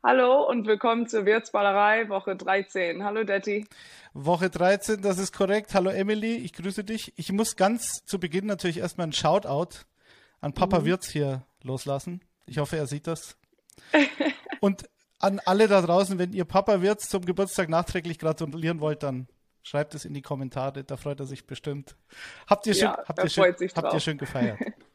[0.00, 3.02] Hallo und willkommen zur Wirtsballerei Woche 13.
[3.02, 3.66] Hallo Detti.
[4.14, 5.74] Woche 13, das ist korrekt.
[5.74, 7.12] Hallo Emily, ich grüße dich.
[7.16, 9.80] Ich muss ganz zu Beginn natürlich erstmal ein Shoutout
[10.40, 10.84] an Papa mhm.
[10.84, 12.20] Wirtz hier loslassen.
[12.46, 13.36] Ich hoffe, er sieht das.
[14.60, 14.88] und
[15.18, 19.26] an alle da draußen, wenn ihr Papa Wirtz zum Geburtstag nachträglich gratulieren wollt, dann
[19.64, 21.96] schreibt es in die Kommentare, da freut er sich bestimmt.
[22.46, 24.60] Habt ihr schön, habt ihr schön, habt ihr schön gefeiert?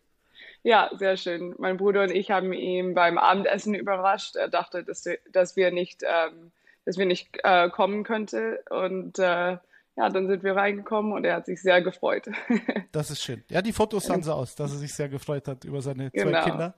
[0.63, 1.55] Ja, sehr schön.
[1.57, 4.37] Mein Bruder und ich haben ihn beim Abendessen überrascht.
[4.37, 6.51] Er dachte, dass, dass wir nicht, ähm,
[6.85, 8.63] dass wir nicht äh, kommen könnte.
[8.69, 9.57] Und äh,
[9.95, 12.29] ja, dann sind wir reingekommen und er hat sich sehr gefreut.
[12.91, 13.43] Das ist schön.
[13.49, 16.25] Ja, die Fotos sahen so aus, dass er sich sehr gefreut hat über seine zwei
[16.25, 16.43] genau.
[16.43, 16.75] Kinder.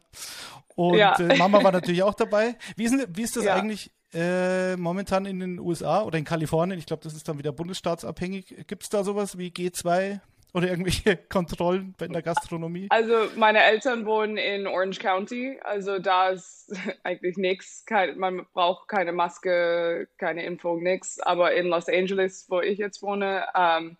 [0.75, 1.13] Und ja.
[1.19, 2.55] äh, Mama war natürlich auch dabei.
[2.77, 3.55] Wie ist, wie ist das ja.
[3.55, 6.79] eigentlich äh, momentan in den USA oder in Kalifornien?
[6.79, 8.65] Ich glaube, das ist dann wieder bundesstaatsabhängig.
[8.67, 10.21] Gibt es da sowas wie G2
[10.55, 12.87] oder irgendwelche Kontrollen in der Gastronomie?
[12.89, 17.83] Also meine Eltern wohnen in Orange County, also da ist eigentlich nichts.
[18.15, 21.19] Man braucht keine Maske, keine Impfung, nichts.
[21.19, 23.97] Aber in Los Angeles, wo ich jetzt wohne, ähm,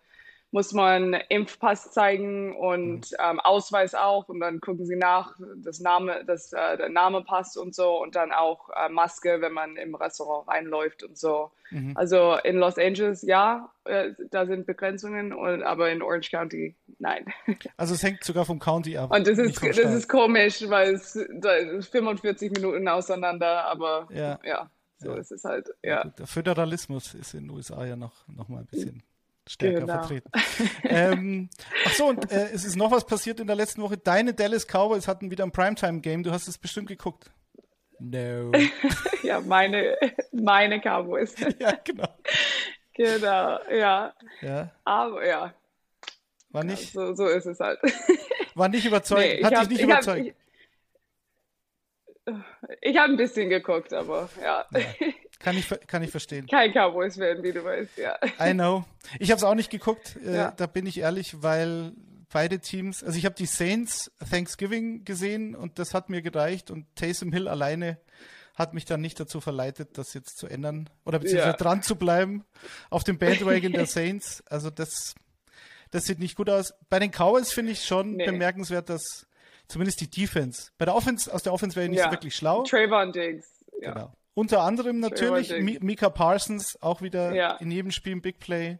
[0.56, 3.16] muss man Impfpass zeigen und mhm.
[3.22, 7.58] ähm, Ausweis auch und dann gucken sie nach, das Name, dass äh, der Name passt
[7.58, 11.50] und so und dann auch äh, Maske, wenn man im Restaurant reinläuft und so.
[11.70, 11.92] Mhm.
[11.94, 17.26] Also in Los Angeles ja, äh, da sind Begrenzungen, und, aber in Orange County nein.
[17.76, 19.10] Also es hängt sogar vom County ab.
[19.14, 24.38] Und das ist, das ist komisch, weil es da ist 45 Minuten auseinander, aber ja,
[24.42, 25.16] ja so ja.
[25.16, 25.68] ist es halt.
[25.82, 26.04] Ja.
[26.04, 29.02] Der Föderalismus ist in den USA ja noch, noch mal ein bisschen
[29.48, 29.92] stärker genau.
[29.94, 30.30] vertreten.
[30.84, 31.50] ähm,
[31.84, 33.96] ach so, und äh, es ist noch was passiert in der letzten Woche.
[33.96, 36.22] Deine Dallas Cowboys hatten wieder ein Primetime-Game.
[36.22, 37.30] Du hast es bestimmt geguckt.
[37.98, 38.52] No.
[39.22, 39.96] ja, meine,
[40.32, 41.34] meine Cowboys.
[41.58, 42.08] ja, genau.
[42.94, 44.14] Genau, ja.
[44.40, 44.70] Ja.
[44.84, 45.54] Aber ja.
[46.50, 46.94] War nicht.
[46.94, 47.78] Ja, so, so ist es halt.
[48.54, 49.20] War nicht überzeugt.
[49.20, 50.34] Nee, Hat dich nicht überzeugt.
[52.26, 52.44] Hab,
[52.80, 54.66] ich habe ein bisschen geguckt, aber ja.
[54.72, 54.80] ja.
[55.38, 56.46] Kann, ich, kann ich verstehen.
[56.46, 58.18] Kein Cowboys werden, wie du weißt, ja.
[58.40, 58.84] I know.
[59.18, 60.50] Ich habe es auch nicht geguckt, äh, ja.
[60.50, 61.92] da bin ich ehrlich, weil
[62.32, 66.86] beide Teams, also ich habe die Saints Thanksgiving gesehen und das hat mir gereicht und
[66.96, 67.98] Taysom Hill alleine
[68.54, 71.56] hat mich dann nicht dazu verleitet, das jetzt zu ändern oder beziehungsweise ja.
[71.56, 72.44] dran zu bleiben
[72.90, 74.42] auf dem Bandwagon der Saints.
[74.46, 75.14] Also das,
[75.90, 76.72] das sieht nicht gut aus.
[76.88, 78.24] Bei den Cowboys finde ich schon nee.
[78.24, 79.26] bemerkenswert, dass
[79.68, 80.70] zumindest die Defense.
[80.78, 82.06] Bei der Offense, aus der Offense wäre ich nicht ja.
[82.06, 82.62] so wirklich schlau.
[82.62, 83.46] Trayvon Diggs.
[83.80, 83.92] Ja.
[83.92, 84.12] Genau.
[84.36, 87.56] Unter anderem natürlich Mika Parsons, auch wieder ja.
[87.56, 88.78] in jedem Spiel ein Big Play.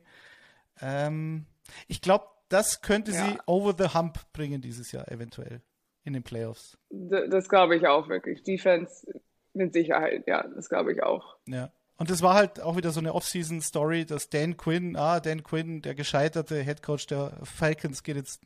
[0.83, 1.47] Ähm,
[1.89, 3.25] ich glaube, das könnte ja.
[3.25, 5.63] sie over the hump bringen dieses Jahr eventuell
[6.05, 6.77] in den Playoffs.
[6.91, 8.43] Das, das glaube ich auch wirklich.
[8.43, 9.07] Defense
[9.55, 11.39] mit Sicherheit, ja, das glaube ich auch.
[11.47, 11.73] Ja.
[11.99, 15.81] Und es war halt auch wieder so eine Off-Season-Story, dass Dan Quinn, ah, Dan Quinn,
[15.81, 18.43] der gescheiterte Headcoach der Falcons, geht jetzt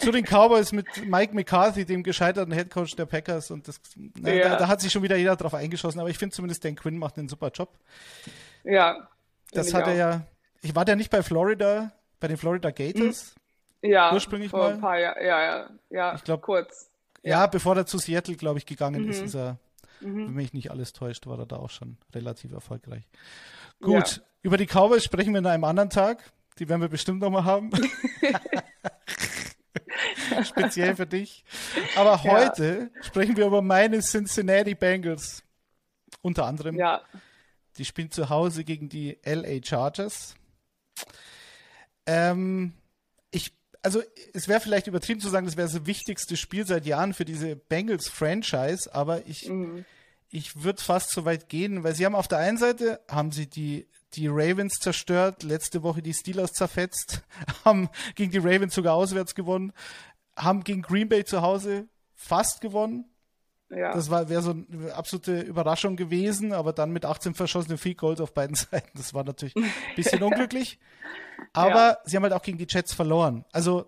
[0.00, 3.50] zu den Cowboys mit Mike McCarthy, dem gescheiterten Headcoach der Packers.
[3.50, 4.48] Und das, na, ja.
[4.48, 6.00] da, da, hat sich schon wieder jeder drauf eingeschossen.
[6.00, 7.68] Aber ich finde zumindest, Dan Quinn macht einen super Job.
[8.64, 9.06] Ja.
[9.50, 10.26] Das hat er ja.
[10.62, 13.34] Ich war ja nicht bei Florida, bei den Florida Gators.
[13.82, 13.90] Hm.
[13.90, 14.14] Ja.
[14.14, 14.74] Ursprünglich vor mal.
[14.74, 16.14] Ein paar Jahr, ja, ja, ja.
[16.14, 16.88] Ich glaube, kurz.
[17.22, 17.40] Ja.
[17.40, 19.10] ja, bevor er zu Seattle, glaube ich, gegangen mhm.
[19.10, 19.58] ist, ist er
[20.02, 20.28] Mhm.
[20.28, 23.08] Wenn mich nicht alles täuscht, war er da auch schon relativ erfolgreich.
[23.80, 24.22] Gut, ja.
[24.42, 26.32] über die Cowboys sprechen wir in einem anderen Tag.
[26.58, 27.70] Die werden wir bestimmt nochmal haben.
[30.44, 31.44] Speziell für dich.
[31.96, 32.24] Aber ja.
[32.24, 35.42] heute sprechen wir über meine Cincinnati Bengals.
[36.20, 36.76] Unter anderem.
[36.76, 37.02] Ja.
[37.78, 40.34] Die spielen zu Hause gegen die LA Chargers.
[42.06, 42.74] Ähm,
[43.82, 47.24] also es wäre vielleicht übertrieben zu sagen, das wäre das wichtigste Spiel seit Jahren für
[47.24, 49.84] diese Bengals Franchise, aber ich, mhm
[50.32, 53.46] ich würde fast so weit gehen, weil sie haben auf der einen Seite haben sie
[53.46, 57.22] die die Ravens zerstört, letzte Woche die Steelers zerfetzt,
[57.64, 59.72] haben gegen die Ravens sogar auswärts gewonnen,
[60.36, 63.06] haben gegen Green Bay zu Hause fast gewonnen.
[63.74, 63.92] Ja.
[63.92, 68.34] Das wäre so eine absolute Überraschung gewesen, aber dann mit 18 verschossenen Field Goals auf
[68.34, 68.90] beiden Seiten.
[68.94, 70.78] Das war natürlich ein bisschen unglücklich.
[71.52, 71.98] Aber ja.
[72.04, 73.44] sie haben halt auch gegen die Jets verloren.
[73.52, 73.86] Also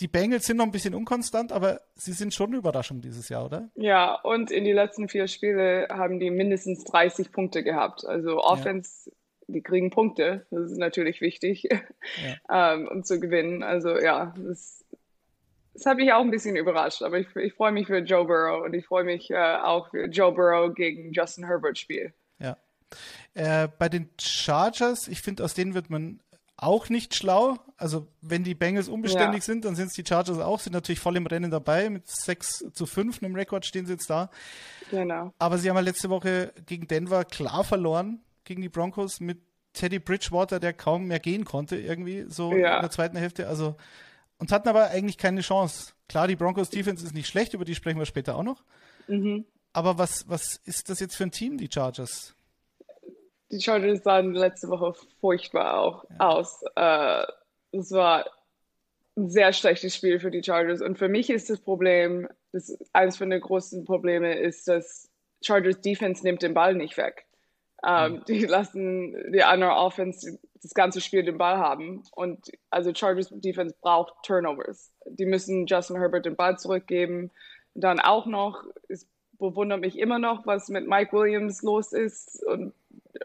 [0.00, 3.44] die Bengals sind noch ein bisschen unkonstant, aber sie sind schon eine Überraschung dieses Jahr,
[3.44, 3.70] oder?
[3.74, 8.06] Ja, und in die letzten vier Spiele haben die mindestens 30 Punkte gehabt.
[8.06, 9.12] Also Offense, ja.
[9.48, 10.46] die kriegen Punkte.
[10.50, 12.72] Das ist natürlich wichtig, ja.
[12.74, 13.62] ähm, um zu gewinnen.
[13.62, 14.81] Also ja, das,
[15.74, 17.02] das hat mich auch ein bisschen überrascht.
[17.02, 20.06] Aber ich, ich freue mich für Joe Burrow und ich freue mich äh, auch für
[20.06, 22.12] Joe Burrow gegen Justin Herbert Spiel.
[22.38, 22.56] Ja.
[23.34, 26.20] Äh, bei den Chargers, ich finde, aus denen wird man
[26.56, 27.56] auch nicht schlau.
[27.76, 29.46] Also wenn die Bengals unbeständig ja.
[29.46, 31.90] sind, dann sind es die Chargers auch, sind natürlich voll im Rennen dabei.
[31.90, 34.30] Mit 6 zu 5 im Rekord stehen sie jetzt da.
[34.90, 35.32] Genau.
[35.38, 39.40] Aber sie haben ja letzte Woche gegen Denver klar verloren, gegen die Broncos mit
[39.72, 42.76] Teddy Bridgewater, der kaum mehr gehen konnte, irgendwie so ja.
[42.76, 43.48] in der zweiten Hälfte.
[43.48, 43.76] Also
[44.42, 45.92] und hatten aber eigentlich keine Chance.
[46.08, 48.64] Klar, die Broncos Defense ist nicht schlecht, über die sprechen wir später auch noch.
[49.06, 49.44] Mhm.
[49.72, 52.34] aber was, was ist das jetzt für ein Team, die Chargers?
[53.52, 56.16] Die Chargers sahen letzte Woche furchtbar auch ja.
[56.18, 56.64] aus.
[56.74, 57.24] Äh,
[57.70, 58.26] es war
[59.16, 60.82] ein sehr schlechtes Spiel für die Chargers.
[60.82, 65.08] Und für mich ist das Problem, das eines von den großen Probleme ist, dass
[65.40, 67.26] Chargers Defense nimmt den Ball nicht weg.
[67.86, 68.22] Ähm.
[68.28, 72.04] Die lassen die andere Offense das ganze Spiel den Ball haben.
[72.12, 74.92] Und also Chargers Defense braucht Turnovers.
[75.06, 77.30] Die müssen Justin Herbert den Ball zurückgeben.
[77.74, 79.06] Und dann auch noch, es
[79.38, 82.44] bewundert mich immer noch, was mit Mike Williams los ist.
[82.44, 82.72] Und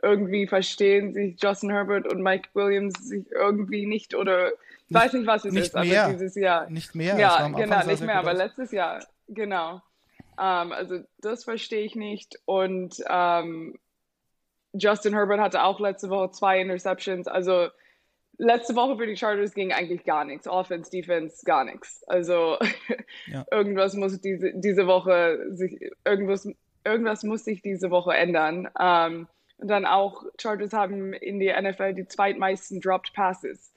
[0.02, 4.52] irgendwie verstehen sich Justin Herbert und Mike Williams sich irgendwie nicht oder
[4.90, 6.04] ich weiß nicht, was es nicht ist, mehr.
[6.06, 6.70] aber dieses Jahr.
[6.70, 7.18] Nicht mehr.
[7.18, 9.82] Ja, genau, nicht mehr, aber letztes Jahr, genau.
[10.38, 12.40] Um, ähm, also das verstehe ich nicht.
[12.46, 13.80] Und um, ähm,
[14.74, 17.28] Justin Herbert hatte auch letzte Woche zwei Interceptions.
[17.28, 17.70] Also
[18.38, 20.48] letzte Woche für die Chargers ging eigentlich gar nichts.
[20.48, 22.04] Offense, Defense, gar nichts.
[22.08, 22.58] Also
[23.28, 23.46] ja.
[23.52, 26.48] irgendwas muss diese, diese Woche sich, irgendwas,
[26.84, 28.68] irgendwas muss sich diese Woche ändern.
[28.68, 29.28] Um, ähm,
[29.60, 33.74] und dann auch, Chargers haben in der NFL die zweitmeisten Dropped Passes.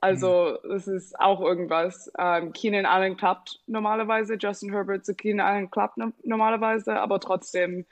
[0.00, 0.68] Also, mhm.
[0.68, 2.12] das ist auch irgendwas.
[2.18, 7.86] Um, Keenan Allen klappt normalerweise, Justin Herbert zu Keenan Allen klappt no normalerweise, aber trotzdem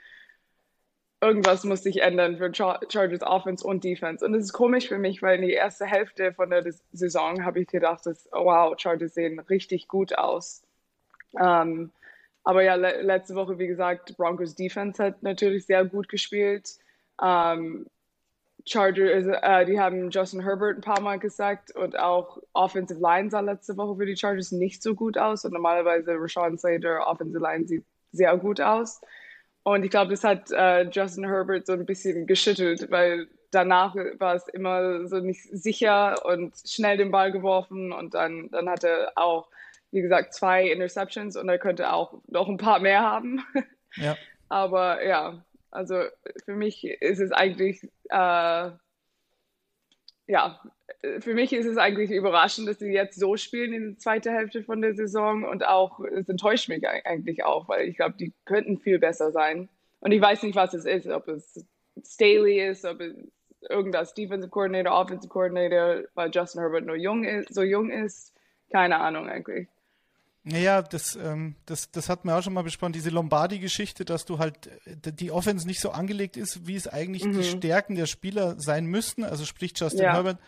[1.23, 4.25] irgendwas muss sich ändern für Char Chargers Offense und Defense.
[4.25, 7.61] Und es ist komisch für mich, weil in die erste Hälfte von der Saison habe
[7.61, 10.63] ich gedacht, dass, wow, Chargers sehen richtig gut aus.
[11.31, 11.91] Um,
[12.43, 16.77] aber ja, le letzte Woche, wie gesagt, Broncos Defense hat natürlich sehr gut gespielt.
[17.17, 17.85] Um,
[18.65, 23.41] Chargers, äh, die haben Justin Herbert ein paar Mal gesagt und auch Offensive Line sah
[23.41, 27.67] letzte Woche für die Chargers nicht so gut aus und normalerweise Rashawn Slater Offensive Line
[27.67, 29.01] sieht sehr gut aus.
[29.63, 34.35] Und ich glaube, das hat äh, Justin Herbert so ein bisschen geschüttelt, weil danach war
[34.35, 39.13] es immer so nicht sicher und schnell den Ball geworfen und dann, dann hat er
[39.15, 39.47] auch,
[39.91, 43.43] wie gesagt, zwei Interceptions und er könnte auch noch ein paar mehr haben.
[43.95, 44.17] Ja.
[44.49, 46.03] Aber ja, also
[46.45, 48.69] für mich ist es eigentlich, äh,
[50.27, 50.61] ja,
[51.19, 54.63] für mich ist es eigentlich überraschend, dass sie jetzt so spielen in der zweiten Hälfte
[54.63, 58.79] von der Saison und auch, es enttäuscht mich eigentlich auch, weil ich glaube, die könnten
[58.79, 59.69] viel besser sein.
[59.99, 61.65] Und ich weiß nicht, was es ist, ob es
[62.03, 63.15] Staley ist, ob es
[63.69, 68.33] irgendwas Defensive Coordinator, Offensive Coordinator, weil Justin Herbert nur jung ist, so jung ist.
[68.71, 69.67] Keine Ahnung eigentlich.
[70.45, 74.39] Naja, das, ähm, das, das hatten wir auch schon mal besprochen, diese Lombardi-Geschichte, dass du
[74.39, 77.33] halt äh, die Offense nicht so angelegt ist, wie es eigentlich mhm.
[77.37, 79.23] die Stärken der Spieler sein müssten.
[79.23, 80.13] Also sprich Justin ja.
[80.13, 80.39] Herbert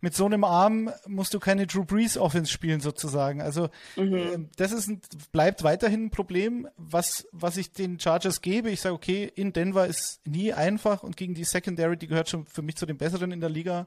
[0.00, 3.40] mit so einem Arm musst du keine Drew Brees Offense spielen sozusagen.
[3.40, 4.14] Also mhm.
[4.14, 5.00] äh, das ist ein,
[5.32, 8.70] bleibt weiterhin ein Problem, was was ich den Chargers gebe.
[8.70, 12.46] Ich sage okay, in Denver ist nie einfach und gegen die Secondary, die gehört schon
[12.46, 13.86] für mich zu den besseren in der Liga,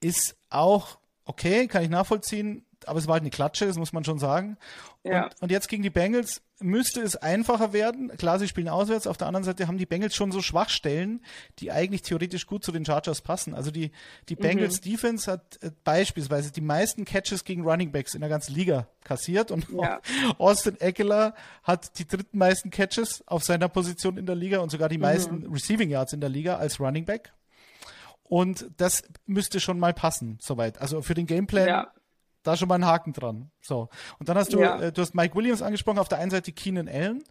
[0.00, 4.04] ist auch okay, kann ich nachvollziehen aber es war halt eine Klatsche, das muss man
[4.04, 4.56] schon sagen.
[5.02, 5.24] Ja.
[5.24, 8.08] Und, und, jetzt gegen die Bengals müsste es einfacher werden.
[8.18, 9.06] Klar, sie spielen auswärts.
[9.06, 11.24] Auf der anderen Seite haben die Bengals schon so Schwachstellen,
[11.58, 13.54] die eigentlich theoretisch gut zu den Chargers passen.
[13.54, 13.92] Also die,
[14.28, 14.40] die mhm.
[14.40, 14.90] Bengals mhm.
[14.90, 19.50] Defense hat äh, beispielsweise die meisten Catches gegen Running Backs in der ganzen Liga kassiert
[19.50, 20.00] und ja.
[20.38, 24.88] Austin Eckler hat die dritten meisten Catches auf seiner Position in der Liga und sogar
[24.88, 25.02] die mhm.
[25.02, 27.32] meisten Receiving Yards in der Liga als Running Back.
[28.22, 30.80] Und das müsste schon mal passen, soweit.
[30.80, 31.92] Also für den Gameplan ja
[32.42, 33.50] da schon mal einen Haken dran.
[33.60, 33.88] So.
[34.18, 34.80] Und dann hast du, ja.
[34.80, 37.22] äh, du hast Mike Williams angesprochen, auf der einen Seite Keenan Allen,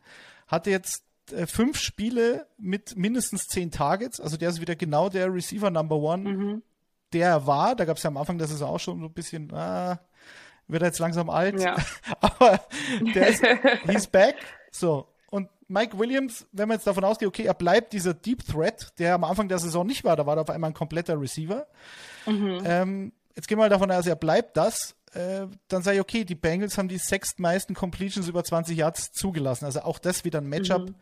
[0.48, 5.34] hatte jetzt äh, fünf Spiele mit mindestens zehn Targets, also der ist wieder genau der
[5.34, 6.63] Receiver Number One, mhm.
[7.13, 7.75] der er war.
[7.75, 10.00] Da gab es ja am Anfang der Saison auch schon so ein bisschen, ah,
[10.68, 11.60] wird er jetzt langsam alt.
[11.60, 11.75] Ja.
[12.22, 12.62] Aber
[13.16, 13.44] der ist,
[13.86, 14.36] he's back.
[14.72, 15.08] So.
[15.30, 19.16] Und Mike Williams, wenn man jetzt davon ausgeht, okay, er bleibt dieser Deep Threat, der
[19.16, 21.68] am Anfang der Saison nicht war, da war er auf einmal ein kompletter Receiver.
[22.25, 22.62] Mhm.
[22.66, 26.24] Ähm, jetzt gehen wir mal davon aus, er bleibt das äh, dann sage ich, okay,
[26.24, 29.66] die Bengals haben die sechstmeisten Completions über 20 Yards zugelassen.
[29.66, 30.96] Also auch das wieder ein Matchup, mhm.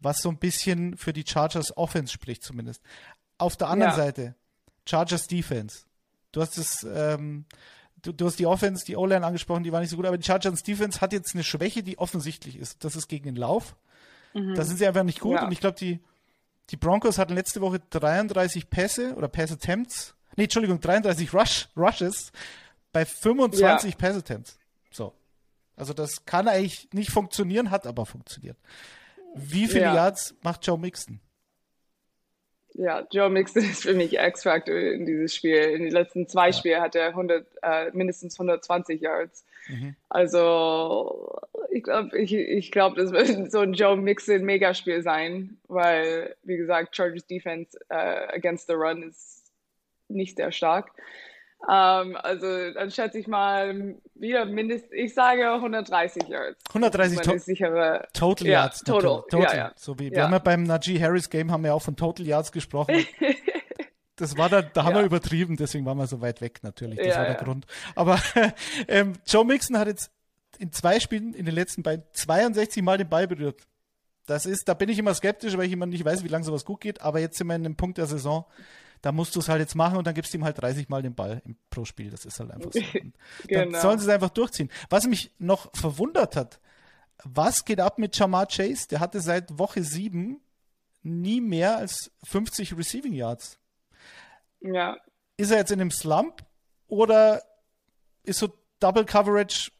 [0.00, 2.82] was so ein bisschen für die Chargers Offense spricht zumindest.
[3.38, 3.96] Auf der anderen ja.
[3.96, 4.34] Seite,
[4.86, 5.84] Chargers Defense.
[6.32, 7.44] Du hast es, ähm,
[8.02, 10.24] du, du, hast die Offense, die O-Line angesprochen, die war nicht so gut, aber die
[10.24, 12.84] Chargers Defense hat jetzt eine Schwäche, die offensichtlich ist.
[12.84, 13.76] Das ist gegen den Lauf.
[14.32, 14.54] Mhm.
[14.54, 15.44] Da sind sie einfach nicht gut ja.
[15.44, 16.00] und ich glaube, die,
[16.70, 20.14] die Broncos hatten letzte Woche 33 Pässe oder Pass Attempts.
[20.36, 22.32] Nee, Entschuldigung, 33 Rush, Rushes
[22.94, 23.96] bei 25 ja.
[23.98, 24.58] Pass Attempts.
[24.90, 25.12] So.
[25.76, 28.56] Also das kann eigentlich nicht funktionieren, hat aber funktioniert.
[29.34, 29.94] Wie viele ja.
[29.94, 31.20] Yards macht Joe Mixon?
[32.74, 35.56] Ja, Joe Mixon ist für mich X-Factor in dieses Spiel.
[35.56, 36.52] In den letzten zwei ja.
[36.52, 39.44] Spielen hat er 100, äh, mindestens 120 Yards.
[39.68, 39.96] Mhm.
[40.08, 41.36] Also
[41.72, 46.56] ich glaube, ich, ich glaub, das wird so ein Joe Mixon Megaspiel sein, weil, wie
[46.56, 49.52] gesagt, Chargers Defense äh, against the Run ist
[50.08, 50.92] nicht sehr stark.
[51.70, 56.62] Ähm, also dann schätze ich mal wieder mindestens, ich sage 130 Yards.
[56.68, 58.80] 130 to sichere, Total ja, Yards.
[58.80, 59.22] Total.
[59.28, 59.42] total.
[59.42, 59.72] Ja, ja.
[59.76, 60.10] So wie.
[60.10, 63.06] Wir haben ja beim Najee Harris Game haben wir auch von Total Yards gesprochen.
[64.16, 67.00] Das war da, da haben wir übertrieben, deswegen waren wir so weit weg natürlich.
[67.00, 67.34] Das war der.
[67.34, 67.66] Grund.
[67.96, 68.20] Aber
[68.88, 70.12] ähm, Joe Mixon hat jetzt
[70.58, 73.62] in zwei Spielen in den letzten beiden 62 Mal den Ball berührt.
[74.26, 76.64] Das ist, da bin ich immer skeptisch, weil ich immer nicht weiß, wie lange sowas
[76.64, 77.02] gut geht.
[77.02, 78.44] Aber jetzt sind wir in einem Punkt der Saison,
[79.04, 81.02] da musst du es halt jetzt machen und dann gibst du ihm halt 30 Mal
[81.02, 82.10] den Ball im, pro Spiel.
[82.10, 82.80] Das ist halt einfach so.
[82.92, 83.12] Dann
[83.46, 83.80] Genau.
[83.80, 84.70] sollen sie es einfach durchziehen.
[84.88, 86.60] Was mich noch verwundert hat,
[87.22, 88.88] was geht ab mit Jamar Chase?
[88.88, 90.40] Der hatte seit Woche 7
[91.02, 93.58] nie mehr als 50 Receiving Yards.
[94.60, 94.96] Ja,
[95.36, 96.42] Ist er jetzt in einem Slump
[96.86, 97.42] oder
[98.22, 99.70] ist so Double Coverage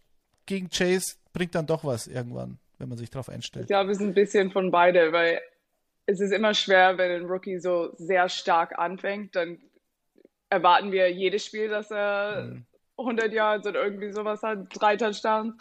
[0.46, 3.66] gegen Chase bringt dann doch was irgendwann, wenn man sich darauf ich einstellt?
[3.68, 5.40] glaube, es ist ein bisschen von beide, weil
[6.06, 9.58] es ist immer schwer, wenn ein Rookie so sehr stark anfängt, dann
[10.50, 12.62] erwarten wir jedes Spiel, dass er
[12.98, 15.54] 100 Yards oder irgendwie sowas hat, drei Touchdowns.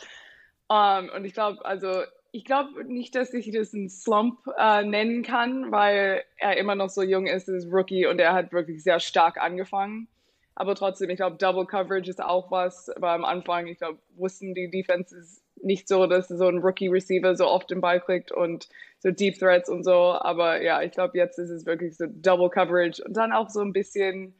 [0.71, 5.23] Ähm, und ich glaube, also ich glaube nicht, dass ich das einen Slump äh, nennen
[5.23, 9.00] kann, weil er immer noch so jung ist, ist Rookie und er hat wirklich sehr
[9.00, 10.07] stark angefangen.
[10.55, 12.89] Aber trotzdem, ich glaube, Double Coverage ist auch was.
[12.89, 17.48] Aber am Anfang, ich glaube, wussten die Defenses nicht so, dass so ein Rookie-Receiver so
[17.48, 18.67] oft den Ball kriegt und
[19.00, 19.93] so Deep Threats und so.
[19.93, 23.62] Aber ja, ich glaube, jetzt ist es wirklich so Double Coverage und dann auch so
[23.62, 24.36] ein bisschen,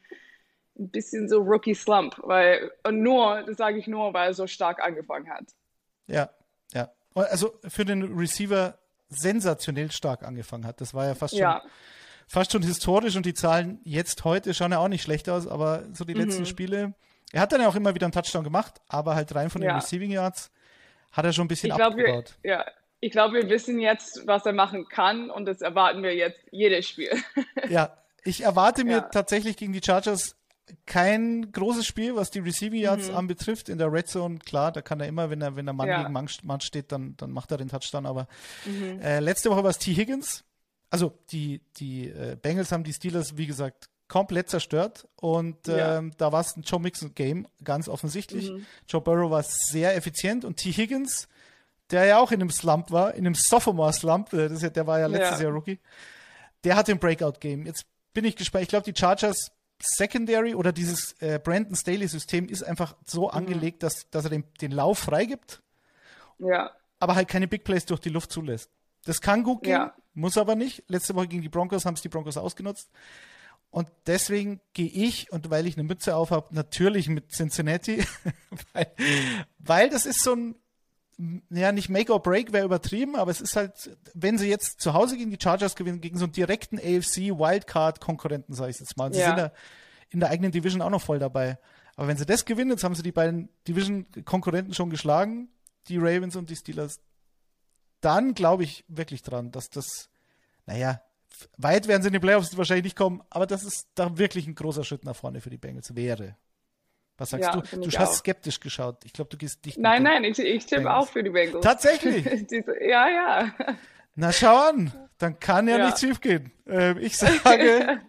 [0.78, 4.46] ein bisschen so Rookie Slump, weil, und nur, das sage ich nur, weil er so
[4.46, 5.44] stark angefangen hat.
[6.06, 6.30] Ja,
[6.72, 6.90] ja.
[7.14, 8.76] Also für den Receiver
[9.08, 10.80] sensationell stark angefangen hat.
[10.80, 11.62] Das war ja fast schon, Ja,
[12.26, 15.84] fast schon historisch und die Zahlen jetzt heute schauen ja auch nicht schlecht aus, aber
[15.92, 16.46] so die letzten Mhm.
[16.46, 16.94] Spiele.
[17.32, 19.70] Er hat dann ja auch immer wieder einen Touchdown gemacht, aber halt rein von den
[19.70, 19.76] Ja.
[19.76, 20.50] Receiving Yards
[21.14, 22.34] hat er schon ein bisschen ich glaube, wir, abgebaut.
[22.42, 22.64] ja,
[23.00, 26.86] ich glaube, wir wissen jetzt, was er machen kann und das erwarten wir jetzt jedes
[26.86, 27.10] Spiel.
[27.70, 29.00] Ja, ich erwarte mir Ja.
[29.00, 30.36] tatsächlich gegen die Chargers
[30.86, 33.16] kein großes Spiel, was die Receiving Yards Mhm.
[33.16, 33.68] anbetrifft.
[33.68, 36.00] In der Red Zone, klar, da kann er immer, wenn er, wenn er Mann Ja.
[36.02, 38.06] gegen Mann, Mann steht, dann, dann macht er den Touchdown.
[38.06, 38.26] Aber
[38.64, 38.98] Mhm.
[39.00, 39.92] äh, letzte Woche war es T.
[39.94, 40.42] Higgins.
[40.90, 45.08] Also die, die äh, Bengals haben die Steelers, wie gesagt, komplett zerstört.
[45.16, 45.98] Und Ja.
[45.98, 48.50] ähm, da war es ein Joe Mixon-Game, ganz offensichtlich.
[48.50, 48.66] Mhm.
[48.88, 50.70] Joe Burrow war sehr effizient und T.
[50.72, 51.28] Higgins,
[51.90, 55.06] der ja auch in einem Slump war, in einem Sophomore-Slump, äh, ja, der war ja
[55.06, 55.44] letztes Ja.
[55.44, 55.80] Jahr Rookie,
[56.64, 57.66] der hat den Breakout-Game.
[57.66, 58.62] Jetzt bin ich gespannt.
[58.62, 59.50] Ich glaube, die Chargers
[59.82, 63.30] Secondary oder dieses äh, Brandon Staley-System ist einfach so Mhm.
[63.36, 65.60] angelegt, dass, dass er den, den Lauf freigibt,
[66.38, 66.70] Ja,
[67.00, 68.70] aber halt keine Big Plays durch die Luft zulässt.
[69.04, 69.94] Das kann gut gehen, Ja.
[70.14, 70.84] muss aber nicht.
[70.88, 72.88] Letzte Woche gegen die Broncos haben es die Broncos ausgenutzt.
[73.74, 78.04] Und deswegen gehe ich, und weil ich eine Mütze auf habe, natürlich mit Cincinnati,
[78.72, 78.86] weil,
[79.58, 80.54] weil das ist so ein,
[81.50, 84.94] ja, nicht Make or Break wäre übertrieben, aber es ist halt, wenn sie jetzt zu
[84.94, 89.06] Hause gegen die Chargers gewinnen, gegen so einen direkten AFC Wildcard-Konkurrenten, sage ich jetzt mal.
[89.06, 89.26] Und sie Ja.
[89.30, 89.52] sind ja
[90.10, 91.58] in der eigenen Division auch noch voll dabei.
[91.96, 95.48] Aber wenn sie das gewinnen, jetzt haben sie die beiden Division-Konkurrenten schon geschlagen,
[95.88, 97.00] die Ravens und die Steelers,
[98.00, 100.10] dann glaube ich wirklich dran, dass das,
[100.66, 101.00] naja,
[101.58, 104.54] weit werden sie in den Playoffs wahrscheinlich nicht kommen, aber dass es da wirklich ein
[104.54, 106.36] großer Schritt nach vorne für die Bengals wäre.
[107.16, 107.80] Was sagst Ja, du?
[107.80, 108.14] Du hast auch.
[108.14, 109.04] skeptisch geschaut.
[109.04, 109.78] Ich glaube, du gehst nicht.
[109.78, 111.04] nein, nein, ich, ich tippe Bengals.
[111.08, 111.64] auch für die Bengals.
[111.64, 112.24] Tatsächlich.
[112.50, 113.54] Diese- ja, ja.
[114.16, 115.84] Na schau an, dann kann ja, Ja.
[115.86, 116.50] nichts schief gehen.
[116.66, 118.00] Ähm, ich sage,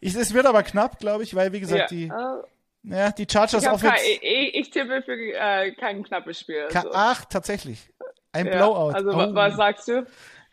[0.00, 1.96] ich, es wird aber knapp, glaube ich, weil wie gesagt ja.
[1.96, 3.94] die, Äh, ja, die Chargers ich, Offense.
[3.96, 6.64] kein, ich, ich tippe für äh, kein knappes Spiel.
[6.74, 7.90] Also, Ach, tatsächlich.
[8.32, 8.52] Ein ja.
[8.56, 8.92] Blowout.
[8.94, 9.16] Also, Oh.
[9.16, 10.06] wa- was sagst du?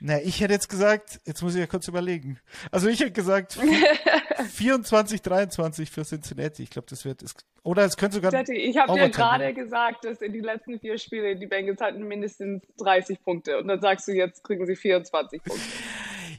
[0.04, 2.40] Na, ich hätte jetzt gesagt, jetzt muss ich ja kurz überlegen.
[2.72, 3.60] Also ich hätte gesagt
[4.54, 6.64] 24, 23 für Cincinnati.
[6.64, 7.36] Ich glaube, das wird es.
[7.62, 8.32] Oder es könnte sogar.
[8.32, 12.08] Tati, ich habe dir gerade gesagt, dass in den letzten vier Spielen die Bengals hatten
[12.08, 13.60] mindestens 30 Punkte.
[13.60, 15.64] Und dann sagst du, jetzt kriegen sie 24 Punkte.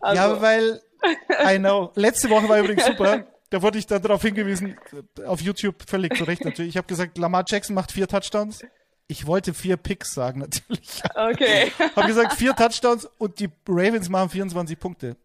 [0.01, 0.81] Also, Ja, weil
[1.55, 1.93] I know.
[1.95, 3.25] Letzte Woche war übrigens super.
[3.51, 4.77] Da wurde ich dann darauf hingewiesen,
[5.25, 6.71] auf YouTube völlig zu Recht natürlich.
[6.71, 8.65] Ich habe gesagt, Lamar Jackson macht vier Touchdowns.
[9.13, 11.03] Ich wollte vier Picks sagen, natürlich.
[11.15, 11.71] okay.
[11.97, 15.17] habe gesagt, vier Touchdowns und die Ravens machen 24 Punkte.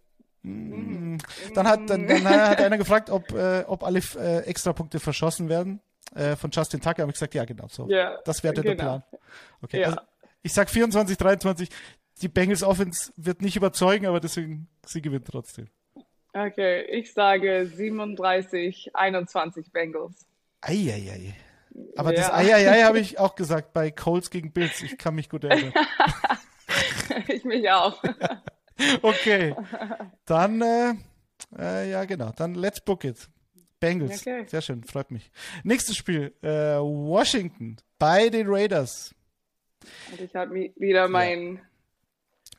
[0.43, 1.15] Mm.
[1.53, 5.79] Dann hat, dann, dann hat einer gefragt, ob, äh, ob alle äh, Extrapunkte verschossen werden
[6.15, 7.03] äh, von Justin Tucker.
[7.03, 7.87] Habe ich gesagt, ja, genau so.
[7.89, 8.75] Ja, das wäre der genau.
[8.75, 9.03] Plan.
[9.61, 9.85] Okay, Ja.
[9.87, 9.99] also
[10.43, 11.69] ich sag 24, 23.
[12.21, 15.69] Die Bengals Offense wird nicht überzeugen, aber deswegen, sie gewinnt trotzdem.
[16.33, 20.25] Okay, ich sage 37, 21 Bengals.
[20.59, 21.35] Eieiei.
[21.95, 22.35] Aber das Ja.
[22.35, 24.81] Eieiei habe ich auch gesagt bei Colts gegen Bills.
[24.81, 25.73] Ich kann mich gut erinnern.
[27.27, 28.01] ich mich auch.
[29.01, 29.55] Okay.
[30.25, 30.93] Dann, äh,
[31.57, 32.31] äh, ja, genau.
[32.35, 33.27] Dann let's book it.
[33.79, 34.21] Bengals.
[34.21, 34.45] Okay.
[34.47, 35.31] Sehr schön, freut mich.
[35.63, 36.33] Nächstes Spiel.
[36.43, 39.15] Äh, Washington bei den Raiders.
[40.11, 41.61] Und ich habe wieder mein,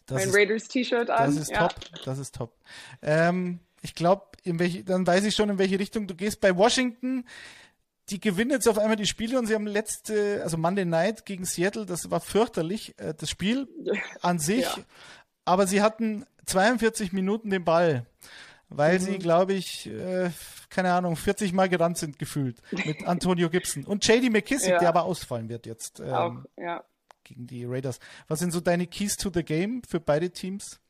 [0.07, 1.35] Das mein Raiders-T-Shirt an.
[1.35, 1.69] das ist ja.
[1.69, 1.75] top.
[2.05, 2.57] Das ist top.
[3.03, 6.41] Ähm, ich glaube, dann weiß ich schon, in welche Richtung du gehst.
[6.41, 7.25] Bei Washington
[8.11, 11.45] die gewinnen jetzt auf einmal die Spiele und sie haben letzte, also Monday Night gegen
[11.45, 13.69] Seattle, das war fürchterlich, äh, das Spiel
[14.23, 14.77] an sich, ja.
[15.45, 18.07] aber sie hatten 42 Minuten den Ball,
[18.69, 19.03] weil mhm.
[19.03, 20.31] sie, glaube ich, äh,
[20.71, 24.79] keine Ahnung, 40 Mal gerannt sind gefühlt mit Antonio Gibson und JD McKissick, ja.
[24.79, 26.85] der aber ausfallen wird jetzt ähm, Auch, ja.
[27.25, 28.01] gegen die Raiders.
[28.27, 30.81] Was sind so deine Keys to the Game für beide Teams?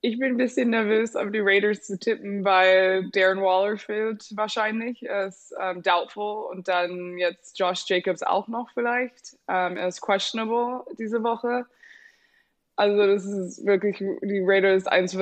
[0.00, 5.02] Ich bin ein bisschen nervös, auf die Raiders zu tippen, weil Darren Waller fehlt wahrscheinlich.
[5.02, 9.36] Er ist ähm, doubtful und dann jetzt Josh Jacobs auch noch vielleicht.
[9.48, 11.66] Ähm, er ist questionable diese Woche.
[12.76, 15.18] Also das ist wirklich die Raiders eins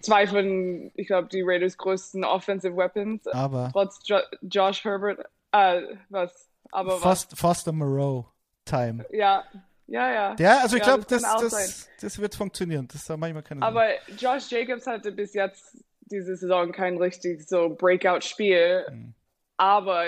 [0.00, 3.26] zwei von, ich glaube, die Raiders größten Offensive Weapons.
[3.26, 5.18] Aber trotz jo Josh Herbert,
[5.50, 6.48] äh, was?
[6.70, 7.40] Aber Foster, was?
[7.40, 8.28] Foster Moreau
[8.64, 9.04] Time.
[9.10, 9.42] Ja,
[9.90, 10.36] ja, ja.
[10.38, 12.86] Ja, also ich ja, glaube, das, das, das, das, wird funktionieren.
[12.92, 17.70] Das ich mir keine Aber Josh Jacobs hatte bis jetzt diese Saison kein richtig so
[17.70, 18.86] Breakout-Spiel.
[18.88, 19.14] Mhm.
[19.56, 20.04] Aber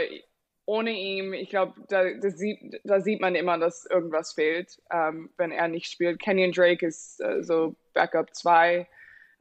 [0.67, 5.51] ohne ihn, ich glaube, da, sieht, da sieht man immer, dass irgendwas fehlt, ähm, wenn
[5.51, 6.21] er nicht spielt.
[6.21, 8.87] Kenyon Drake ist äh, so Backup 2,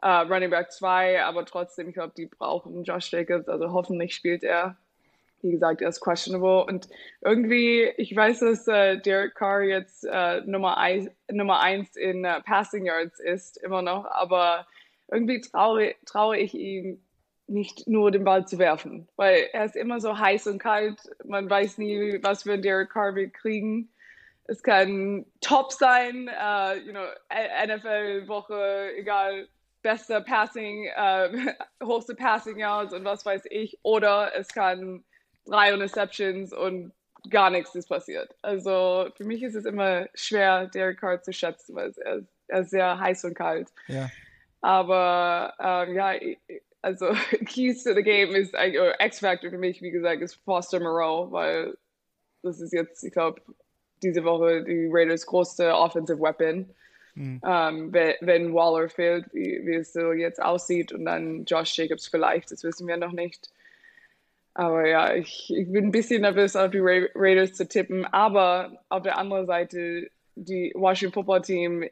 [0.02, 4.44] äh, Running Back 2, aber trotzdem, ich glaube, die brauchen Josh Jacobs, also hoffentlich spielt
[4.44, 4.76] er
[5.42, 6.66] wie gesagt, er ist questionable.
[6.66, 6.90] Und
[7.22, 12.42] irgendwie, ich weiß, dass äh, Derek Carr jetzt äh, Nummer, ein, Nummer eins in äh,
[12.42, 14.68] Passing Yards ist, immer noch, aber
[15.12, 17.04] irgendwie traue, traue ich ihm
[17.48, 21.00] nicht nur den Ball zu werfen, weil er ist immer so heiß und kalt.
[21.26, 23.92] Man weiß nie, was wir in Derek Carr kriegen.
[24.46, 29.48] Es kann top sein, uh, you know, NFL-Woche, egal,
[29.82, 31.30] bester Passing, uh,
[31.86, 33.78] hochste Passing Yards und was weiß ich.
[33.84, 35.04] Oder es kann
[35.46, 36.94] drei Interceptions und
[37.30, 38.34] gar nichts ist passiert.
[38.42, 42.72] Also für mich ist es immer schwer, Derek Carr zu schätzen, weil er, er ist
[42.72, 43.70] sehr heiß und kalt.
[43.88, 44.10] Ja.
[44.62, 46.14] Aber ähm, ja,
[46.82, 47.08] also
[47.46, 48.56] Keys to the Game ist
[49.00, 51.78] X-Factor für mich, wie gesagt, ist Foster Moreau, weil
[52.44, 53.42] das ist jetzt, ich glaube,
[54.02, 56.74] diese Woche die Raiders größte Offensive Weapon.
[57.14, 57.42] Mhm.
[57.46, 62.08] Ähm, wenn, wenn, Waller fehlt, wie, wie es so jetzt aussieht, und dann Josh Jacobs
[62.08, 63.50] vielleicht, das wissen wir noch nicht.
[64.54, 68.06] Aber ja, ich, ich bin ein bisschen nervös, auf die Ra Raiders zu tippen.
[68.06, 71.90] Aber auf der anderen Seite, die Washington Football Team,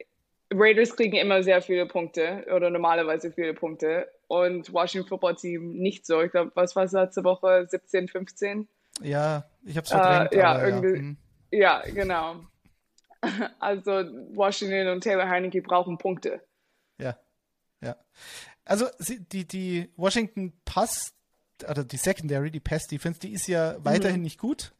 [0.51, 4.11] Raiders kriegen immer sehr viele Punkte oder normalerweise viele Punkte.
[4.27, 6.21] Und Washington Football Team nicht so.
[6.21, 7.65] Ich glaube, was war es letzte Woche?
[7.67, 8.67] 17, 15?
[9.01, 10.33] Ja, ich habe es verdrängt.
[10.33, 11.01] Äh, ja, irgendwie, ja.
[11.01, 11.17] Mhm.
[11.51, 12.35] ja, genau.
[13.59, 13.91] Also
[14.33, 16.41] Washington und Taylor Heineke brauchen Punkte.
[16.97, 17.17] Ja,
[17.81, 17.97] ja.
[18.63, 18.85] Also
[19.33, 21.18] die, die Washington Pass
[21.67, 23.85] oder die Secondary, die Pass Defense, die ist ja mhm.
[23.85, 24.73] weiterhin nicht gut.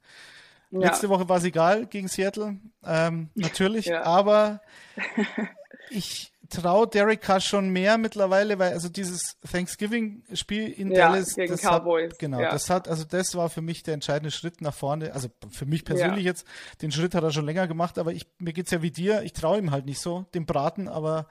[0.71, 0.81] Ja.
[0.81, 4.03] Letzte Woche war es egal gegen Seattle, ähm, natürlich, ja.
[4.03, 4.61] aber
[5.89, 11.51] ich traue Derek Carr schon mehr mittlerweile, weil also dieses Thanksgiving-Spiel in ja, Dallas, gegen
[11.51, 12.11] das Cowboys.
[12.11, 15.13] Hat, genau, das hat, also das war für mich der entscheidende Schritt nach vorne.
[15.13, 16.45] Also für mich persönlich jetzt,
[16.81, 19.33] den Schritt hat er schon länger gemacht, aber ich, mir geht's ja wie dir, ich
[19.33, 21.27] traue ihm halt nicht so, dem Braten, aber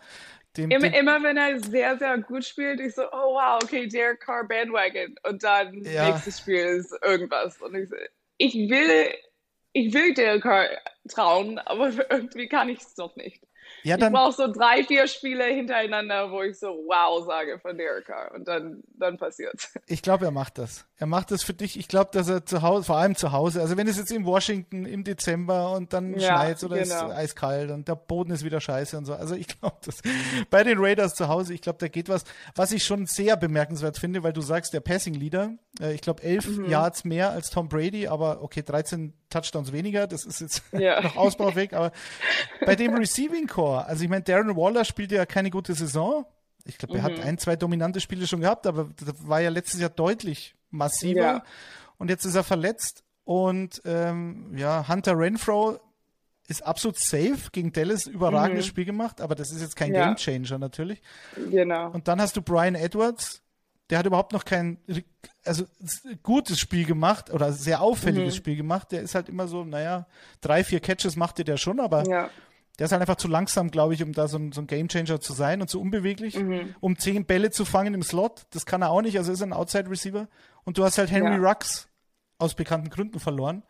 [0.57, 3.87] dem, immer, dem, immer wenn er sehr, sehr gut spielt, ich so, oh wow, okay,
[3.87, 5.15] Derek Carr Bandwagon.
[5.25, 6.11] Und dann ja.
[6.11, 7.61] nächstes Spiel ist irgendwas.
[7.61, 7.97] Und ich, so,
[8.39, 9.15] ich will,
[9.73, 10.69] ich will Derek Carr
[11.09, 13.43] trauen, aber irgendwie kann ich es doch nicht.
[13.83, 17.77] Ja, dann, ich brauche so drei, vier Spiele hintereinander, wo ich so wow sage von
[17.77, 19.73] Derek Carr und dann, dann passiert's.
[19.91, 20.85] Ich glaube, er macht das.
[20.97, 21.79] Er macht das für dich.
[21.79, 24.27] Ich glaube, dass er zu Hause, vor allem zu Hause, also wenn es jetzt in
[24.27, 27.09] Washington im Dezember und dann ja, schneit oder genau.
[27.09, 29.15] ist eiskalt und der Boden ist wieder scheiße und so.
[29.15, 30.03] Also ich glaube, dass
[30.51, 33.99] bei den Raiders zu Hause, ich glaube, da geht was, was ich schon sehr bemerkenswert
[33.99, 36.69] finde, weil du sagst, der Passing Leader, äh, ich glaube, elf mhm.
[36.69, 41.01] Yards mehr als Tom Brady, aber okay, 13 Touchdowns weniger, das ist jetzt ja.
[41.03, 41.93] noch Ausbaufähig, aber
[42.65, 46.25] bei dem Receiving Core, also ich meine, Darren Waller spielt ja keine gute Saison.
[46.65, 47.05] Ich glaube, er mhm.
[47.05, 51.21] hat ein, zwei dominante Spiele schon gehabt, aber das war ja letztes Jahr deutlich massiver.
[51.21, 51.45] Ja.
[51.97, 53.05] Und jetzt ist er verletzt.
[53.25, 55.79] Und ähm, ja, Hunter Renfro
[56.49, 58.71] ist absolut safe gegen Dallas, überragendes mhm.
[58.71, 60.07] Spiel gemacht, aber das ist jetzt kein ja.
[60.07, 61.03] Game Changer natürlich.
[61.51, 61.91] Genau.
[61.91, 63.43] Und dann hast du Brian Edwards,
[63.91, 64.79] der hat überhaupt noch kein
[65.45, 65.65] also
[66.23, 68.39] gutes Spiel gemacht oder sehr auffälliges mhm.
[68.39, 68.93] Spiel gemacht.
[68.93, 70.07] Der ist halt immer so, naja,
[70.41, 72.29] drei, vier Catches machte der schon, aber ja.
[72.79, 75.21] der ist halt einfach zu langsam, glaube ich, um da so ein, so ein Gamechanger
[75.21, 76.75] zu sein und zu unbeweglich, mhm.
[76.81, 78.47] um zehn Bälle zu fangen im Slot.
[78.51, 80.29] Das kann er auch nicht, also ist er ein Outside Receiver.
[80.65, 81.49] Und du hast halt Henry ja.
[81.49, 81.89] Rux
[82.37, 83.63] aus bekannten Gründen verloren.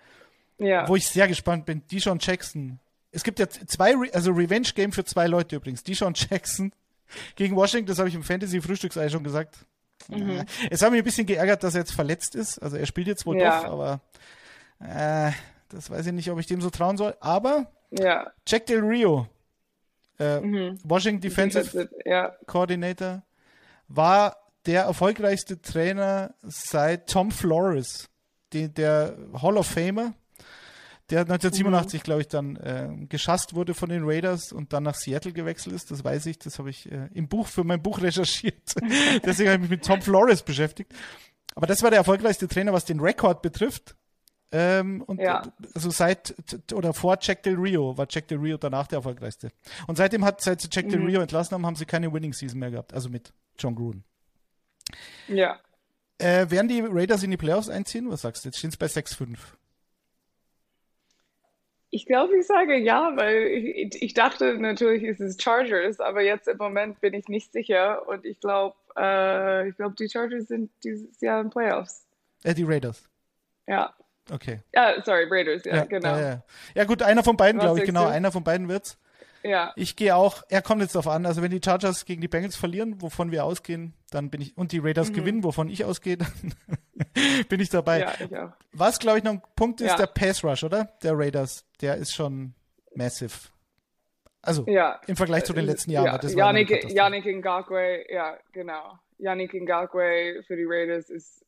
[0.59, 0.88] Ja.
[0.88, 1.83] Wo ich sehr gespannt bin.
[1.92, 2.81] Deshaun Jackson.
[3.12, 5.85] Es gibt ja zwei, Re also Revenge Game für zwei Leute übrigens.
[5.85, 6.72] Deshaun Jackson
[7.37, 9.64] gegen Washington, das habe ich im Fantasy Frühstücksei schon gesagt.
[10.09, 10.45] Mhm.
[10.71, 12.59] Es hat mich ein bisschen geärgert, dass er jetzt verletzt ist.
[12.59, 13.63] Also er spielt jetzt wohl ja.
[13.63, 14.01] doch, aber
[14.81, 15.33] äh,
[15.69, 17.17] das weiß ich nicht, ob ich dem so trauen soll.
[17.21, 18.31] Aber ja.
[18.47, 19.27] Jack Del Rio,
[20.19, 20.79] äh, mhm.
[20.85, 22.35] Washington Defensive ja.
[22.47, 23.23] Coordinator,
[23.89, 28.09] war der erfolgreichste Trainer seit Tom Flores
[28.53, 30.15] die, der Hall of Famer,
[31.11, 32.05] der 1987, mhm.
[32.05, 35.90] glaube ich, dann äh, geschasst wurde von den Raiders und dann nach Seattle gewechselt ist.
[35.90, 38.75] Das weiß ich, das habe ich äh, im Buch für mein Buch recherchiert.
[39.25, 40.92] Deswegen habe ich mich mit Tom Flores beschäftigt.
[41.55, 43.97] Aber das war der erfolgreichste Trainer, was den Rekord betrifft.
[44.51, 45.42] Ähm, und ja.
[45.75, 46.35] also seit
[46.73, 49.51] oder vor Jack Del Rio war Jack Del Rio danach der erfolgreichste.
[49.87, 50.90] Und seitdem hat, seit sie Jack mhm.
[50.90, 52.94] Del Rio entlassen haben, haben sie keine Winning Season mehr gehabt.
[52.94, 54.05] Also mit John Gruden.
[55.27, 55.59] Ja.
[56.18, 58.11] Äh, werden die Raiders in die Playoffs einziehen?
[58.11, 58.49] Was sagst du?
[58.49, 59.38] Jetzt stehen es bei 6-5.
[61.90, 66.46] Ich glaube, ich sage ja, weil ich, ich, dachte natürlich ist es Chargers, aber jetzt
[66.46, 70.70] im Moment bin ich nicht sicher und ich glaube, äh, ich glaube, die Chargers sind
[70.85, 72.07] dieses Jahr in Playoffs.
[72.44, 73.09] Äh, die Raiders.
[73.66, 73.94] Ja.
[74.31, 74.61] Okay.
[74.74, 76.09] Ja, sorry, Raiders, ja, ja genau.
[76.09, 76.42] Ja, ja.
[76.74, 78.11] ja, gut, einer von beiden, glaube ich, genau, du?
[78.11, 78.98] einer von beiden wird's.
[79.42, 79.72] Ja.
[79.77, 82.57] Ich gehe auch, er kommt jetzt darauf an, also wenn die Chargers gegen die Bengals
[82.57, 85.14] verlieren, wovon wir ausgehen, dann bin ich, und die Raiders mhm.
[85.14, 86.29] gewinnen, wovon ich ausgehe, dann
[87.49, 88.01] bin ich dabei.
[88.01, 88.53] Ja, ich auch.
[88.73, 89.97] Was, glaube ich, noch ein Punkt ist, ja.
[89.97, 90.89] der Pass Rush, oder?
[91.03, 92.55] Der Raiders, der ist schon
[92.95, 93.49] massive.
[94.43, 95.01] Also ja.
[95.07, 96.07] im Vergleich zu den äh, letzten Jahren.
[96.07, 96.19] Ja.
[96.19, 98.99] Das Yannick, Yannick Ngakwe, ja, genau.
[99.19, 101.45] Yannick Ngakwe für die Raiders ist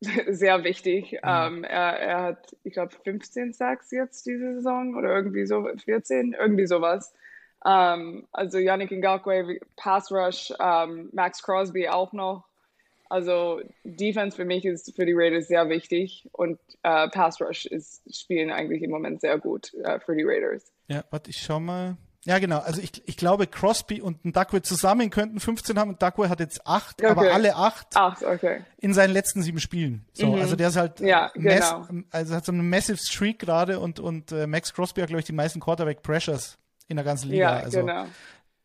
[0.28, 1.12] sehr wichtig.
[1.12, 1.18] Mhm.
[1.22, 6.34] Ähm, er, er, hat, ich glaube, 15 Sacks jetzt diese Saison oder irgendwie so 14,
[6.38, 7.14] irgendwie sowas.
[7.64, 12.49] Ähm, also Yannick Ngakwe, Pass Rush, ähm, Max Crosby auch noch.
[13.10, 18.02] Also Defense für mich ist für die Raiders sehr wichtig und äh, Pass Rush ist,
[18.14, 20.72] spielen eigentlich im Moment sehr gut äh, für die Raiders.
[20.86, 21.96] Ja, warte, ich schau mal.
[22.24, 22.58] Ja, genau.
[22.58, 26.66] Also ich, ich glaube, Crosby und Duckworth zusammen könnten 15 haben und Duckworth hat jetzt
[26.66, 27.10] acht, okay.
[27.10, 28.62] aber alle acht, acht okay.
[28.78, 30.04] in seinen letzten sieben Spielen.
[30.12, 30.40] So, mhm.
[30.40, 31.86] also der ist halt ja, genau.
[32.10, 35.26] also hat so eine massive Streak gerade und, und äh, Max Crosby hat, glaube ich,
[35.26, 37.58] die meisten Quarterback Pressures in der ganzen Liga.
[37.58, 38.06] Ja, also, genau.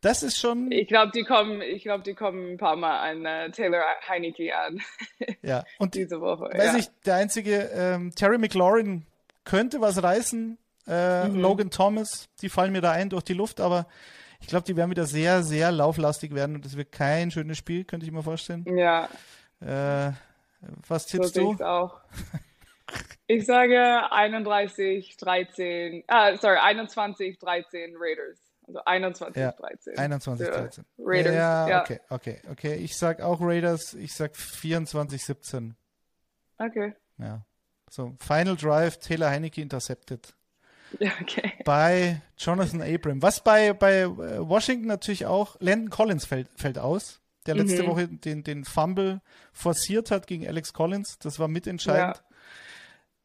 [0.06, 0.72] Das ist schon.
[0.72, 4.56] Ich glaube, die kommen, ich glaube, die kommen ein paar Mal an uh, Taylor Heineke
[4.56, 4.80] an.
[5.42, 6.44] ja, und diese Woche.
[6.44, 6.78] Weiß ja.
[6.78, 9.08] ich, der einzige, ähm, Terry McLaurin
[9.46, 11.40] könnte was reißen äh, mhm.
[11.40, 13.88] Logan Thomas, die fallen mir da ein durch die Luft, aber
[14.40, 17.84] ich glaube, die werden wieder sehr, sehr lauflastig werden und das wird kein schönes Spiel,
[17.84, 18.64] könnte ich mir vorstellen.
[18.78, 19.10] Ja.
[19.60, 20.12] Äh,
[20.88, 21.66] was tippst so du?
[21.66, 22.00] auch.
[23.26, 28.38] Ich sage 31, 13, ah, sorry, 21, 13 Raiders.
[28.68, 29.98] Also 21, ja, 13.
[29.98, 30.86] 21, 13.
[30.98, 31.36] Raiders.
[31.36, 32.76] Ja, ja, okay, okay, okay.
[32.76, 35.76] Ich sag auch Raiders, ich sag 24, 17.
[36.58, 36.96] Okay.
[37.18, 37.46] Ja.
[37.90, 40.34] So, Final Drive, Taylor Heineke intercepted.
[41.22, 41.52] Okay.
[41.66, 43.22] Bei Jonathan Abram.
[43.22, 44.08] Was bei, bei äh,
[44.48, 47.88] Washington natürlich auch, Landon Collins fällt, fällt aus, der letzte mhm.
[47.88, 49.20] Woche den, den Fumble
[49.52, 51.18] forciert hat gegen Alex Collins.
[51.20, 52.18] Das war mitentscheidend.
[52.18, 52.35] Ja.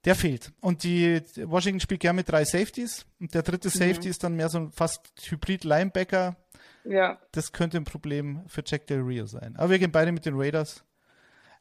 [0.05, 0.53] Der fehlt.
[0.61, 3.05] Und die Washington spielt gerne mit drei Safeties.
[3.19, 3.73] Und der dritte mhm.
[3.73, 6.37] Safety ist dann mehr so ein fast Hybrid-Linebacker.
[6.85, 7.19] Ja.
[7.33, 9.57] Das könnte ein Problem für Jack Del Rio sein.
[9.57, 10.83] Aber wir gehen beide mit den Raiders.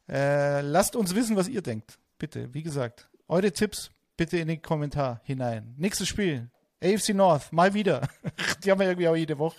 [0.08, 1.98] Äh, lasst uns wissen, was ihr denkt.
[2.18, 5.74] Bitte, wie gesagt, eure Tipps bitte in den Kommentar hinein.
[5.76, 6.50] Nächstes Spiel.
[6.82, 8.08] AFC North, mal wieder.
[8.64, 9.58] Die haben wir irgendwie auch jede Woche.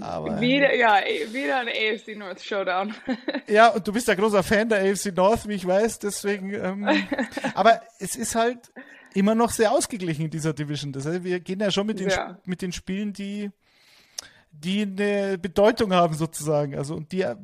[0.00, 1.00] Aber, wieder, ja,
[1.32, 2.94] wieder ein AFC North Showdown.
[3.48, 6.54] ja, und du bist ja großer Fan der AFC North, wie ich weiß, deswegen.
[6.54, 6.88] Ähm,
[7.54, 8.72] aber es ist halt
[9.14, 10.92] immer noch sehr ausgeglichen in dieser Division.
[10.92, 12.38] Das heißt, wir gehen ja schon mit den, ja.
[12.44, 13.50] mit den Spielen, die
[14.52, 17.36] die eine Bedeutung haben sozusagen, also und die ja.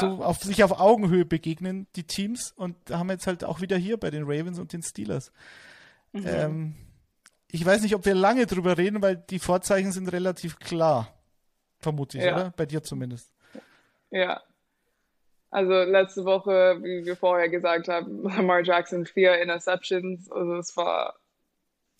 [0.00, 3.60] so auf sich auf Augenhöhe begegnen, die Teams und da haben wir jetzt halt auch
[3.60, 5.32] wieder hier bei den Ravens und den Steelers.
[6.12, 6.24] Mhm.
[6.26, 6.74] Ähm,
[7.50, 11.14] ich weiß nicht, ob wir lange drüber reden, weil die Vorzeichen sind relativ klar.
[11.80, 12.34] Vermute ich, ja.
[12.34, 12.54] oder?
[12.56, 13.32] Bei dir zumindest.
[14.10, 14.42] Ja.
[15.50, 20.30] Also letzte Woche, wie wir vorher gesagt haben, Lamar Jackson vier Interceptions.
[20.30, 21.14] Also es war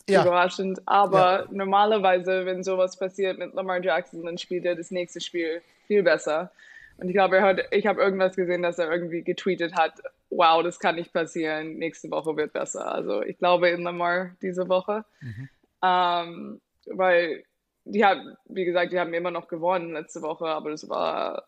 [0.08, 0.22] ja.
[0.22, 0.80] überraschend.
[0.86, 1.46] Aber ja.
[1.50, 6.50] normalerweise, wenn sowas passiert mit Lamar Jackson, dann spielt er das nächste Spiel viel besser.
[6.98, 9.94] Und ich glaube, er hat, ich habe irgendwas gesehen, dass er irgendwie getweetet hat,
[10.30, 12.92] wow, das kann nicht passieren, nächste Woche wird besser.
[12.92, 15.04] Also ich glaube in Lamar diese Woche.
[15.20, 15.48] Mhm.
[15.82, 17.44] Ähm, weil
[17.88, 21.44] die haben, wie gesagt, die haben immer noch gewonnen letzte Woche, aber das war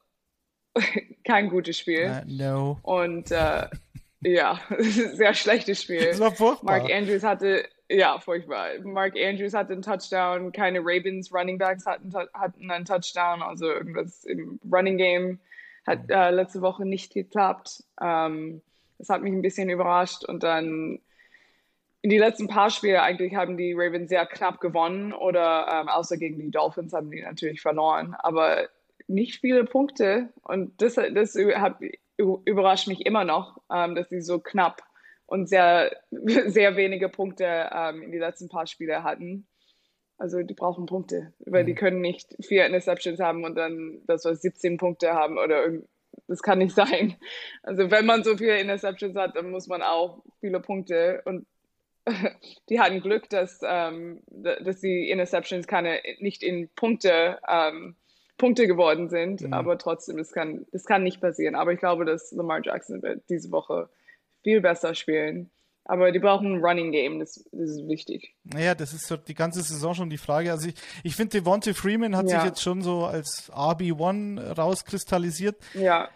[1.24, 2.10] kein gutes Spiel.
[2.10, 2.78] Uh, no.
[2.82, 3.66] Und äh,
[4.20, 6.06] ja, sehr schlechtes Spiel.
[6.06, 6.78] Das war furchtbar.
[6.78, 8.68] Mark Andrews hatte, ja, furchtbar.
[8.82, 14.24] Mark Andrews hatte einen Touchdown, keine Ravens Running Backs hatten, hatten einen Touchdown, also irgendwas
[14.24, 15.40] im Running Game
[15.86, 17.84] hat äh, letzte Woche nicht geklappt.
[18.00, 18.62] Ähm,
[18.98, 20.24] das hat mich ein bisschen überrascht.
[20.24, 21.00] Und dann
[22.02, 26.38] die letzten paar Spiele eigentlich haben die Ravens sehr knapp gewonnen oder ähm, außer gegen
[26.38, 28.14] die Dolphins haben die natürlich verloren.
[28.18, 28.68] Aber
[29.10, 30.30] nicht viele Punkte.
[30.42, 31.36] Und das, das
[32.16, 34.82] überrascht mich immer noch, ähm, dass sie so knapp
[35.26, 39.46] und sehr, sehr wenige Punkte ähm, in die letzten paar Spiele hatten.
[40.16, 41.66] Also die brauchen Punkte, weil mhm.
[41.68, 45.72] die können nicht vier Interceptions haben und dann, das was 17 Punkte haben oder
[46.28, 47.16] das kann nicht sein.
[47.62, 51.46] Also wenn man so viele Interceptions hat, dann muss man auch viele Punkte und
[52.68, 57.96] die hatten Glück, dass, ähm, dass die Interceptions keine, nicht in Punkte, ähm,
[58.36, 59.52] Punkte geworden sind, mhm.
[59.52, 61.54] aber trotzdem, das kann, das kann nicht passieren.
[61.54, 63.88] Aber ich glaube, dass Lamar Jackson wird diese Woche
[64.42, 65.50] viel besser spielen.
[65.84, 68.34] Aber die brauchen ein Running Game, das, das ist wichtig.
[68.44, 70.52] Naja, das ist die ganze Saison schon die Frage.
[70.52, 72.40] Also ich, ich finde, Devontae Freeman hat ja.
[72.40, 75.56] sich jetzt schon so als RB1 rauskristallisiert.
[75.74, 76.08] Ja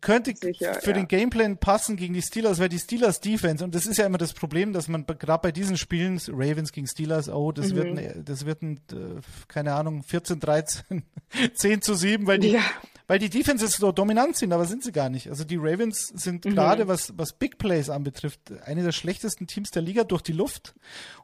[0.00, 0.96] könnte Sicher, für ja.
[0.96, 4.18] den Gameplan passen gegen die Steelers, weil die Steelers Defense, und das ist ja immer
[4.18, 7.76] das Problem, dass man gerade bei diesen Spielen, Ravens gegen Steelers, oh, das mhm.
[7.76, 8.80] wird ein, das wird ein,
[9.48, 11.02] keine Ahnung, 14, 13,
[11.54, 12.62] 10 zu 7, weil die, ja.
[13.06, 15.28] weil die Defenses so dominant sind, aber sind sie gar nicht.
[15.28, 16.50] Also die Ravens sind mhm.
[16.50, 20.74] gerade, was, was Big Plays anbetrifft, eine der schlechtesten Teams der Liga durch die Luft.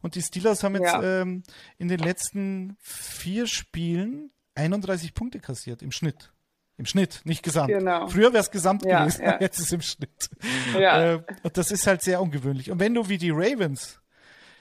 [0.03, 1.23] Und die Steelers haben jetzt ja.
[1.23, 1.43] ähm,
[1.79, 6.33] in den letzten vier Spielen 31 Punkte kassiert im Schnitt.
[6.81, 7.69] Im Schnitt, nicht gesamt.
[7.69, 8.09] Genau.
[8.09, 9.37] Früher wäre es gesamt ja, gewesen, ja.
[9.41, 10.31] jetzt ist es im Schnitt.
[10.79, 11.13] Ja.
[11.13, 12.71] Äh, und das ist halt sehr ungewöhnlich.
[12.71, 14.01] Und wenn du wie die Ravens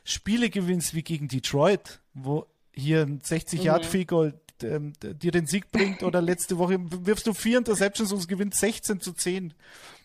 [0.04, 4.08] Spiele gewinnst wie gegen Detroit, wo hier ein 60 Yard mhm.
[4.08, 8.60] Goal ähm, dir den Sieg bringt oder letzte Woche wirfst du vier Interceptions und gewinnst
[8.60, 9.54] 16 zu 10.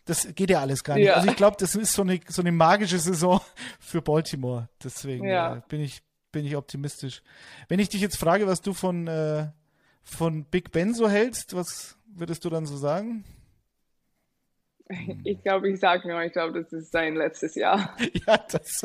[0.05, 1.07] Das geht ja alles gar nicht.
[1.07, 1.15] Ja.
[1.15, 3.41] Also ich glaube, das ist so eine, so eine magische Saison
[3.81, 4.69] für Baltimore.
[4.83, 5.57] Deswegen ja.
[5.57, 7.23] äh, bin ich bin ich optimistisch.
[7.69, 9.49] Wenn ich dich jetzt frage, was du von äh,
[10.05, 13.25] von Big Ben so hältst, was würdest du dann so sagen?
[15.25, 17.97] Ich glaube, ich sage nur, ich glaube, das ist sein letztes Jahr.
[18.27, 18.83] ja, das,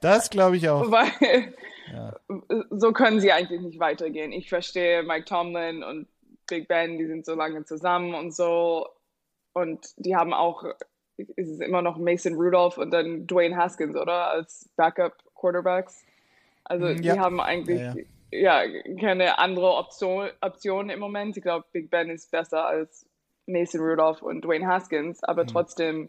[0.00, 0.88] das glaube ich auch.
[0.90, 1.52] Weil
[1.92, 2.16] ja.
[2.70, 4.30] so können sie eigentlich nicht weitergehen.
[4.30, 6.06] Ich verstehe Mike Tomlin und
[6.48, 8.88] Big Ben, die sind so lange zusammen und so.
[9.52, 10.64] Und die haben auch,
[11.16, 14.30] ist es immer noch Mason Rudolph und dann Dwayne Haskins, oder?
[14.30, 16.04] Als Backup Quarterbacks.
[16.64, 16.94] Also ja.
[16.94, 17.94] die haben eigentlich ja,
[18.32, 18.62] ja,
[18.98, 21.36] keine andere Option, Option im Moment.
[21.36, 23.06] Ich glaube, Big Ben ist besser als
[23.46, 25.48] Mason Rudolph und Dwayne Haskins, aber mhm.
[25.48, 26.08] trotzdem,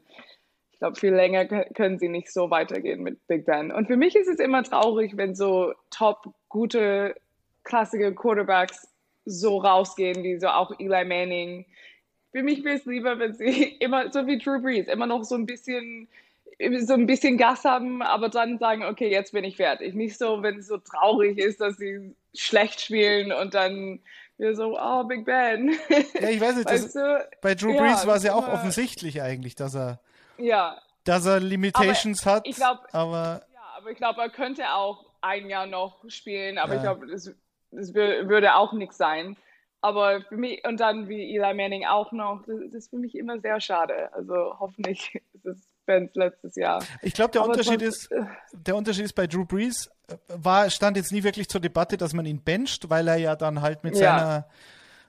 [0.72, 3.72] ich glaube, viel länger können sie nicht so weitergehen mit Big Ben.
[3.72, 7.16] Und für mich ist es immer traurig, wenn so top, gute,
[7.64, 8.88] klassische Quarterbacks
[9.26, 11.66] so rausgehen, wie so auch Eli Manning.
[12.32, 15.36] Für mich wäre es lieber, wenn sie immer, so wie Drew Brees, immer noch so
[15.36, 16.08] ein bisschen
[16.86, 19.96] so ein bisschen Gas haben, aber dann sagen, okay, jetzt bin ich fertig.
[19.96, 24.00] Nicht so, wenn es so traurig ist, dass sie schlecht spielen und dann
[24.38, 25.72] wir so, oh, Big Ben.
[26.20, 27.28] Ja, ich weiß nicht, das, du?
[27.42, 30.00] bei Drew Brees ja, war es ja auch offensichtlich eigentlich, dass er,
[30.38, 30.80] ja.
[31.04, 32.48] dass er Limitations aber hat.
[32.48, 36.74] Ich glaub, aber ja, aber ich glaube, er könnte auch ein Jahr noch spielen, aber
[36.74, 36.78] ja.
[36.78, 37.32] ich glaube, das,
[37.72, 39.38] das würde auch nichts sein.
[39.82, 43.16] Aber für mich, und dann wie Eli Manning auch noch, das, das ist für mich
[43.16, 44.14] immer sehr schade.
[44.14, 46.84] Also hoffentlich ist es Bens letztes Jahr.
[47.02, 48.10] Ich glaube, der Unterschied ist,
[48.54, 52.14] der Unterschied ist bei Drew Brees äh, war, stand jetzt nie wirklich zur Debatte, dass
[52.14, 54.18] man ihn bencht, weil er ja dann halt mit ja.
[54.18, 54.48] seiner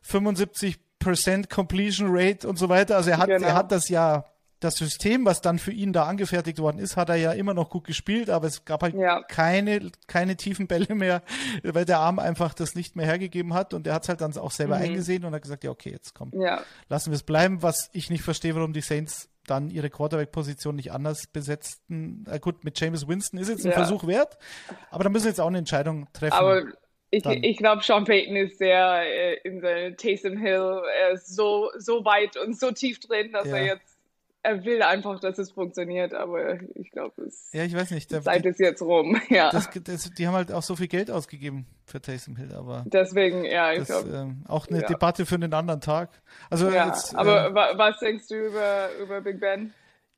[0.06, 3.46] 75% Completion Rate und so weiter, also er hat, genau.
[3.46, 4.24] er hat das ja
[4.64, 7.68] das System, was dann für ihn da angefertigt worden ist, hat er ja immer noch
[7.68, 9.22] gut gespielt, aber es gab halt ja.
[9.28, 11.22] keine, keine tiefen Bälle mehr,
[11.62, 14.36] weil der Arm einfach das nicht mehr hergegeben hat und er hat es halt dann
[14.36, 14.84] auch selber mhm.
[14.84, 16.62] eingesehen und hat gesagt, ja, okay, jetzt komm, ja.
[16.88, 20.92] lassen wir es bleiben, was ich nicht verstehe, warum die Saints dann ihre Quarterback-Position nicht
[20.92, 22.24] anders besetzten.
[22.30, 23.76] Äh, gut, mit James Winston ist jetzt ein ja.
[23.76, 24.38] Versuch wert,
[24.90, 26.34] aber da müssen wir jetzt auch eine Entscheidung treffen.
[26.34, 26.62] Aber
[27.10, 31.70] ich, ich glaube, Sean Payton ist sehr äh, in der Taysom Hill, er ist so,
[31.78, 33.56] so weit und so tief drin, dass ja.
[33.56, 33.93] er jetzt
[34.44, 38.22] er will einfach, dass es funktioniert, aber ich glaube, es ja, ich weiß nicht, der,
[38.22, 39.20] Zeit ist jetzt rum.
[39.30, 39.50] Ja.
[39.50, 43.44] Das, das, die haben halt auch so viel Geld ausgegeben für Taysom Hill, aber deswegen,
[43.44, 44.10] ja, ich glaube.
[44.10, 44.86] Ähm, auch eine ja.
[44.86, 46.10] Debatte für einen anderen Tag.
[46.50, 49.72] Also ja, jetzt, aber ähm, was denkst du über, über Big Ben?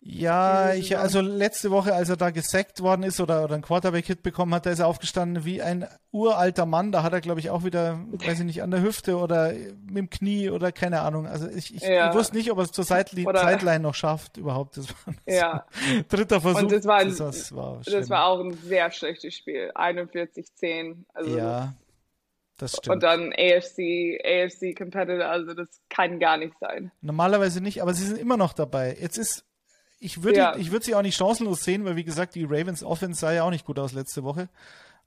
[0.08, 4.22] Ja, ich, also letzte Woche, als er da gesackt worden ist oder, oder einen Quarterback-Hit
[4.22, 6.92] bekommen hat, da ist er aufgestanden wie ein uralter Mann.
[6.92, 9.96] Da hat er, glaube ich, auch wieder, weiß ich nicht, an der Hüfte oder mit
[9.96, 11.26] dem Knie oder keine Ahnung.
[11.26, 12.10] Also ich, ich, ja.
[12.10, 14.76] ich wusste nicht, ob er es zur Seitli oder, Sideline noch schafft überhaupt.
[14.76, 15.66] Das war das ja.
[16.08, 16.62] dritter Versuch.
[16.62, 19.72] Und das war, ein, das, war, das war auch ein sehr schlechtes Spiel.
[19.74, 20.98] 41-10.
[21.14, 21.74] Also ja.
[22.58, 22.94] Das stimmt.
[22.94, 26.92] Und dann AFC, AFC Competitor, also das kann gar nicht sein.
[27.00, 28.96] Normalerweise nicht, aber sie sind immer noch dabei.
[28.98, 29.44] Jetzt ist
[29.98, 30.56] ich würde ja.
[30.56, 33.44] ich würde sie auch nicht chancenlos sehen, weil wie gesagt, die Ravens Offense sah ja
[33.44, 34.48] auch nicht gut aus letzte Woche.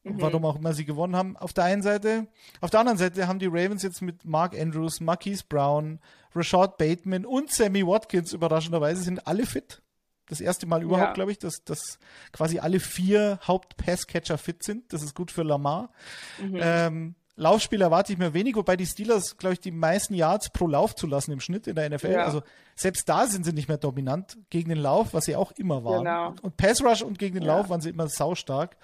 [0.03, 0.21] Mhm.
[0.21, 1.35] Warum auch immer sie gewonnen haben.
[1.35, 2.27] Auf der einen Seite,
[2.61, 5.99] auf der anderen Seite haben die Ravens jetzt mit Mark Andrews, Marquise Brown,
[6.33, 9.81] Rashad Bateman und Sammy Watkins überraschenderweise sind alle fit.
[10.27, 11.13] Das erste Mal überhaupt, ja.
[11.13, 11.97] glaube ich, dass, dass
[12.31, 14.93] quasi alle vier Haupt-Passcatcher fit sind.
[14.93, 15.91] Das ist gut für Lamar.
[16.39, 16.59] Mhm.
[16.61, 20.67] Ähm, Laufspiel erwarte ich mir wenig, wobei die Steelers, glaube ich, die meisten Yards pro
[20.67, 22.11] Lauf zu lassen im Schnitt in der NFL.
[22.11, 22.25] Ja.
[22.25, 22.43] Also
[22.75, 26.03] selbst da sind sie nicht mehr dominant gegen den Lauf, was sie auch immer waren.
[26.03, 26.35] Genau.
[26.41, 27.55] Und Pass Rush und gegen den ja.
[27.55, 28.75] Lauf waren sie immer saustark.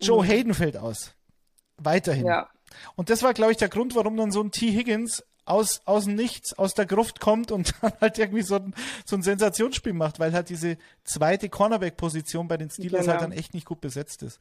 [0.00, 0.28] Joe mhm.
[0.28, 1.14] Hayden fällt aus.
[1.76, 2.26] Weiterhin.
[2.26, 2.48] Ja.
[2.94, 4.70] Und das war, glaube ich, der Grund, warum dann so ein T.
[4.70, 9.16] Higgins aus, aus nichts, aus der Gruft kommt und dann halt irgendwie so ein, so
[9.16, 13.12] ein Sensationsspiel macht, weil halt diese zweite Cornerback-Position bei den Steelers genau.
[13.12, 14.38] halt dann echt nicht gut besetzt ist.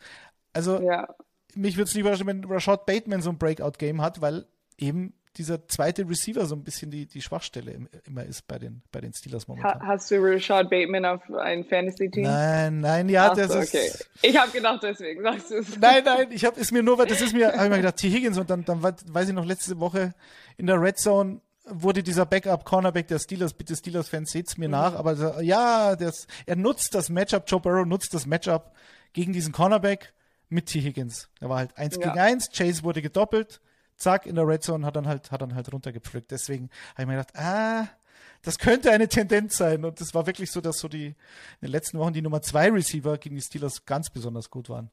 [0.53, 1.07] Also, ja.
[1.55, 4.45] Mich würde es lieber, wenn Rashad Bateman so ein Breakout-Game hat, weil
[4.77, 9.01] eben dieser zweite Receiver so ein bisschen die, die Schwachstelle immer ist bei den, bei
[9.01, 9.81] den Steelers momentan.
[9.81, 12.23] Hast du Rashad Bateman auf ein Fantasy-Team?
[12.23, 13.73] Nein, nein, ja, Ach das so, ist.
[13.73, 13.91] Okay.
[14.21, 15.77] Ich habe gedacht, deswegen sagst du es.
[15.79, 18.09] Nein, nein, ich habe, ist mir nur, das ist mir, habe ich mir gedacht, T.
[18.09, 20.13] Higgins und dann, dann weiß ich noch, letzte Woche
[20.57, 24.73] in der Red Zone wurde dieser Backup-Cornerback der Steelers, bitte Steelers-Fans, seht's mir mhm.
[24.73, 28.73] nach, aber ja, das, er nutzt das Matchup, Joe Burrow nutzt das Matchup
[29.13, 30.13] gegen diesen Cornerback
[30.53, 30.81] mit T.
[30.81, 31.29] Higgins.
[31.39, 32.07] Er war halt eins ja.
[32.07, 33.61] gegen eins, Chase wurde gedoppelt,
[33.97, 36.31] zack, in der Red Zone hat dann halt, hat dann halt runtergepflückt.
[36.31, 37.87] Deswegen habe ich mir gedacht, ah,
[38.43, 39.83] das könnte eine Tendenz sein.
[39.85, 41.15] Und das war wirklich so, dass so die in
[41.61, 44.91] den letzten Wochen die Nummer zwei Receiver gegen die Steelers ganz besonders gut waren.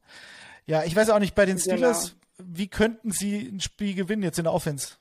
[0.65, 1.75] Ja, ich weiß auch nicht, bei den genau.
[1.75, 2.49] Steelers, genau.
[2.53, 4.95] wie könnten sie ein Spiel gewinnen jetzt in der Offense?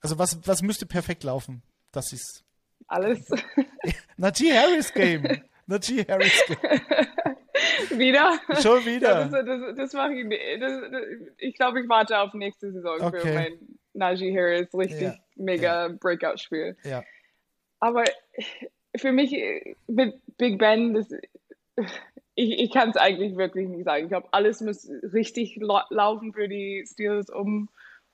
[0.00, 1.62] Also was, was müsste perfekt laufen?
[1.90, 2.44] Das ist.
[2.86, 3.26] Alles.
[4.16, 5.42] Najee Harris Game.
[5.66, 6.58] Najee Harris Game.
[7.90, 8.38] wieder?
[8.60, 9.28] Schon wieder.
[9.28, 10.72] Das, das, das mache ich Das,
[11.38, 13.20] ich glaube, ich warte auf nächste Saison okay.
[13.20, 13.58] für mein
[13.94, 15.14] Najee Harris richtig ja.
[15.36, 15.94] mega ja.
[15.98, 16.76] Breakout-Spiel.
[16.84, 17.02] Ja.
[17.80, 18.04] Aber
[18.96, 19.34] für mich
[19.86, 21.08] mit Big Ben, das,
[22.34, 24.04] ich, ich kann es eigentlich wirklich nicht sagen.
[24.04, 25.58] Ich glaube, alles muss richtig
[25.90, 27.68] laufen für die Steelers, um,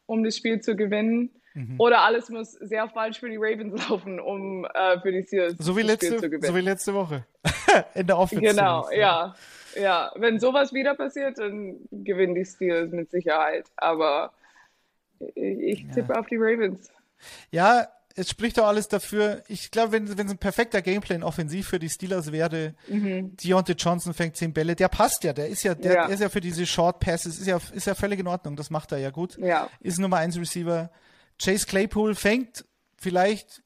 [0.07, 1.31] um das Spiel zu gewinnen.
[1.55, 1.79] Mhm.
[1.79, 5.77] Oder alles muss sehr falsch für die Ravens laufen, um äh, für die Steelers so
[5.77, 6.43] wie letzte, zu gewinnen.
[6.43, 7.27] So wie letzte Woche.
[7.95, 8.45] In der Offense.
[8.45, 9.35] Genau, ja.
[9.75, 13.65] Ja, wenn sowas wieder passiert, dann gewinnen die Steelers mit Sicherheit.
[13.77, 14.33] Aber
[15.35, 16.21] ich tippe ja.
[16.21, 16.91] auf die Ravens.
[17.51, 19.43] Ja, es spricht doch alles dafür.
[19.49, 23.37] Ich glaube, wenn, wenn es ein perfekter Gameplan offensiv für die Steelers wäre, mhm.
[23.37, 26.07] Deontay Johnson fängt zehn Bälle, der passt ja, der ist ja, der, ja.
[26.07, 28.93] ist ja für diese Short Passes, ist ja, ist ja völlig in Ordnung, das macht
[28.93, 29.39] er ja gut.
[29.39, 29.69] Ja.
[29.81, 30.91] Ist Nummer eins Receiver.
[31.39, 32.65] Chase Claypool fängt
[32.97, 33.63] vielleicht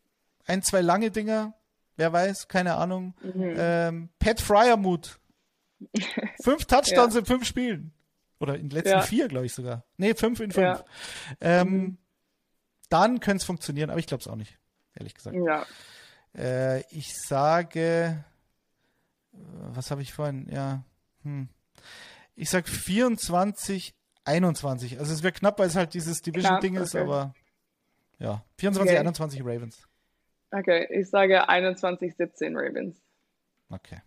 [0.47, 1.55] ein, zwei lange Dinger,
[1.97, 3.15] wer weiß, keine Ahnung.
[3.23, 3.55] Mhm.
[3.57, 5.19] Ähm, Pat Fryermuth
[6.43, 7.21] Fünf Touchdowns ja.
[7.21, 7.93] in fünf Spielen.
[8.39, 9.01] Oder in den letzten ja.
[9.01, 9.85] vier, glaube ich sogar.
[9.97, 10.65] Nee, fünf in fünf.
[10.65, 10.85] Ja.
[11.41, 11.99] Ähm, mhm.
[12.89, 14.59] Dann könnte es funktionieren, aber ich glaube es auch nicht,
[14.95, 15.37] ehrlich gesagt.
[15.37, 15.67] Ja.
[16.35, 18.25] Äh, ich sage,
[19.33, 20.49] was habe ich vorhin?
[20.51, 20.85] Ja,
[21.23, 21.49] hm.
[22.35, 24.99] Ich sage 24, 21.
[24.99, 26.85] Also es wäre knapp, weil es halt dieses Division-Ding okay.
[26.85, 27.35] ist, aber
[28.19, 28.99] ja, 24, okay.
[28.99, 29.89] 21 Ravens.
[30.51, 33.03] Okay, ich sage 21, 17 Ravens.
[33.69, 34.01] Okay.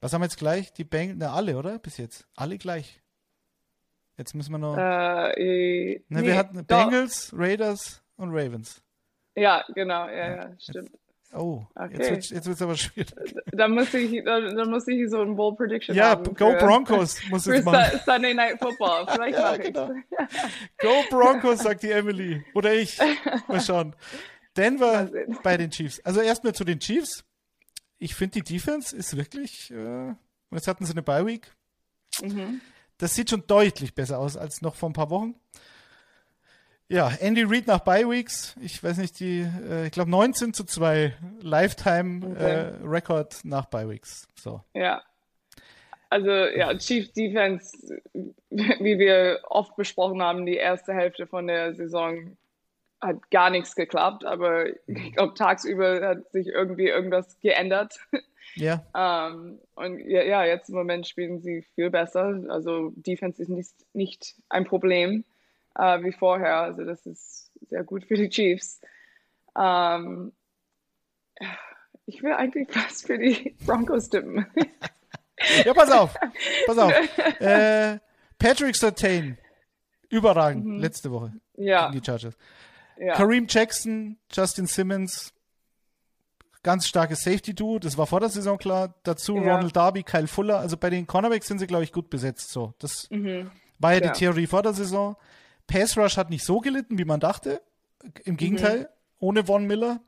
[0.00, 0.72] Was haben wir jetzt gleich?
[0.72, 1.78] Die Bengals, na alle, oder?
[1.78, 2.26] Bis jetzt.
[2.34, 3.02] Alle gleich.
[4.16, 4.76] Jetzt müssen wir noch.
[4.76, 8.82] Äh, äh, ne, nee, wir hatten Bengals, Raiders und Ravens.
[9.34, 10.90] Ja, genau, ja, ja, stimmt.
[11.32, 12.14] Oh, okay.
[12.14, 13.14] jetzt wird es aber schwierig.
[13.52, 16.24] Da muss ich, da, da muss ich so ein Bold Prediction ja, haben.
[16.24, 18.00] Ja, Go Broncos muss ich machen.
[18.04, 19.90] Sunday Night Football, vielleicht ja, mache genau.
[20.78, 22.44] Go Broncos, sagt die Emily.
[22.54, 22.98] Oder ich.
[23.46, 23.94] Mal schauen.
[24.56, 25.08] Denver
[25.42, 26.00] bei den Chiefs.
[26.00, 27.24] Also erstmal zu den Chiefs
[28.00, 30.14] ich finde, die Defense ist wirklich, äh,
[30.50, 31.54] jetzt hatten sie eine Bye-Week.
[32.22, 32.60] Mhm.
[32.98, 35.34] Das sieht schon deutlich besser aus als noch vor ein paar Wochen.
[36.90, 38.56] Ja, Andy Reid nach Bye-Weeks.
[38.60, 43.40] Ich weiß nicht, die, äh, ich glaube 19 zu 2 Lifetime-Rekord okay.
[43.44, 44.26] äh, nach Bye-Weeks.
[44.34, 44.60] So.
[44.74, 45.00] Ja.
[46.08, 48.02] Also, ja, Chief Defense,
[48.50, 52.36] wie wir oft besprochen haben, die erste Hälfte von der Saison
[53.00, 55.12] hat gar nichts geklappt, aber ich mhm.
[55.12, 58.00] glaube, tagsüber hat sich irgendwie irgendwas geändert.
[58.56, 58.84] Ja.
[58.96, 62.42] ähm, und ja, ja, jetzt im Moment spielen sie viel besser.
[62.48, 65.24] Also Defense ist nicht, nicht ein Problem
[65.76, 66.56] äh, wie vorher.
[66.56, 68.80] Also das ist sehr gut für die Chiefs.
[69.58, 70.32] Ähm,
[72.06, 74.46] ich will eigentlich fast für die Broncos tippen.
[75.64, 76.14] ja, pass auf.
[76.66, 76.92] Pass auf.
[77.40, 77.98] Äh,
[78.38, 79.38] Patrick Sertain.
[80.08, 80.78] Überragend, mhm.
[80.78, 81.32] letzte Woche.
[81.56, 81.88] Ja.
[81.88, 82.36] Gegen die Chargers.
[82.98, 83.14] Ja.
[83.14, 85.32] Kareem Jackson, Justin Simmons,
[86.62, 88.94] ganz starkes Safety-Duo, das war vor der Saison klar.
[89.04, 89.54] Dazu ja.
[89.54, 90.58] Ronald Darby, Kyle Fuller.
[90.58, 92.50] Also bei den Cornerbacks sind sie, glaube ich, gut besetzt.
[92.50, 93.50] So, das mhm.
[93.78, 95.16] war ja, ja, die Theorie vor der Saison.
[95.70, 97.62] Pass Rush hat nicht so gelitten, wie man dachte.
[98.24, 98.86] Im Gegenteil, mhm.
[99.18, 100.00] ohne Von Miller.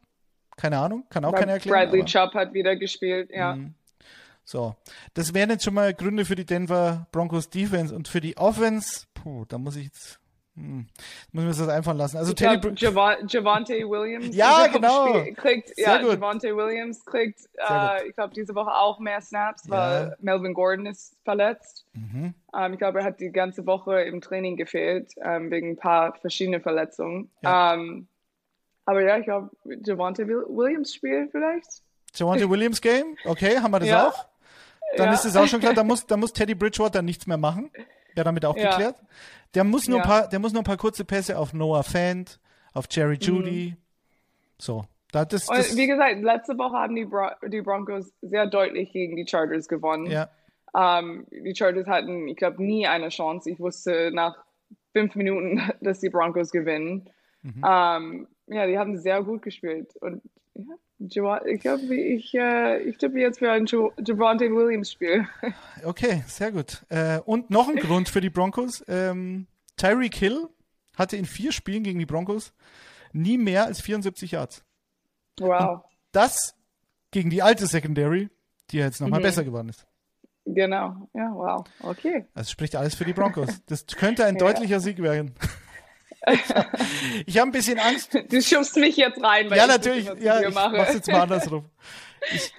[0.57, 1.90] Keine Ahnung, kann auch keiner erklären.
[1.90, 3.56] Bradley Chubb hat wieder gespielt, ja.
[3.56, 3.75] Mhm.
[4.44, 4.75] So,
[5.15, 9.06] das wären jetzt schon mal Gründe für die Denver Broncos Defense und für die Offense.
[9.15, 10.19] Puh, da muss ich jetzt
[10.55, 10.87] hm.
[11.33, 12.19] Müssen wir uns das einfallen lassen.
[12.19, 14.37] Also Teddy glaub, Jav Javante Williams.
[14.37, 15.25] ja, genau.
[15.35, 16.13] kriegt, Sehr ja, gut.
[16.13, 20.17] Javante Williams kriegt, äh, ich glaube, diese Woche auch mehr Snaps, weil ja.
[20.21, 21.87] Melvin Gordon ist verletzt.
[21.94, 22.35] Mhm.
[22.55, 26.15] Ähm, ich glaube, er hat die ganze Woche im Training gefehlt, ähm, wegen ein paar
[26.17, 27.31] verschiedenen Verletzungen.
[27.40, 27.73] Ja.
[27.73, 28.09] Ähm,
[28.85, 31.83] aber ja, ich glaube, Javante Williams spielt vielleicht.
[32.15, 33.17] Javante Williams Game?
[33.25, 34.09] Okay, haben wir das ja.
[34.09, 34.27] auch?
[34.98, 37.71] Dann ist es auch schon klar, da muss, da muss Teddy Bridgewater nichts mehr machen.
[38.17, 38.96] Ja, damit auch geklärt.
[39.54, 40.04] Der muss nur ja.
[40.04, 42.40] ein paar, der muss nur ein paar kurze Pässe auf Noah Fant,
[42.73, 43.71] auf Jerry Judy.
[43.71, 43.83] Mhm.
[44.58, 44.85] So.
[45.13, 49.15] Da, das, das, wie gesagt, letzte Woche haben die, Bron die Broncos sehr deutlich gegen
[49.15, 50.06] die Chargers gewonnen.
[50.06, 50.31] Ja.
[50.73, 53.50] Um, ähm, die Chargers hatten, ich glaube, nie eine Chance.
[53.50, 54.42] Ich wusste nach
[54.94, 57.10] fünf Minuten, dass die Broncos gewinnen.
[57.42, 57.63] Mhm.
[57.63, 59.96] Um, ähm, ja, die haben sehr gut gespielt.
[60.00, 60.23] Und
[60.98, 65.27] ja, ich glaube, ich, äh, ich tippe jetzt für ein Javante Williams-Spiel.
[65.85, 66.85] Okay, sehr gut.
[66.90, 68.85] Äh, und noch ein Grund für die Broncos.
[68.87, 70.48] Ähm, Tyreek Hill
[70.96, 72.53] hatte in vier Spielen gegen die Broncos
[73.13, 74.65] nie mehr als 74 Yards.
[75.40, 75.61] Wow.
[75.61, 75.83] Und
[76.13, 76.55] das
[77.11, 78.31] gegen die alte Secondary,
[78.71, 79.25] die ja jetzt nochmal mhm.
[79.25, 79.87] besser geworden ist.
[80.44, 82.27] Genau, ja, wow, okay.
[82.35, 83.63] Das spricht alles für die Broncos.
[83.67, 84.40] Das könnte ein ja.
[84.40, 85.35] deutlicher Sieg werden.
[87.27, 88.16] Ich habe ein bisschen Angst.
[88.29, 90.77] Du schubst mich jetzt rein, weil ja, ich natürlich, ja, ich mache.
[90.77, 91.64] mach's jetzt mal andersrum.
[92.33, 92.52] Ich,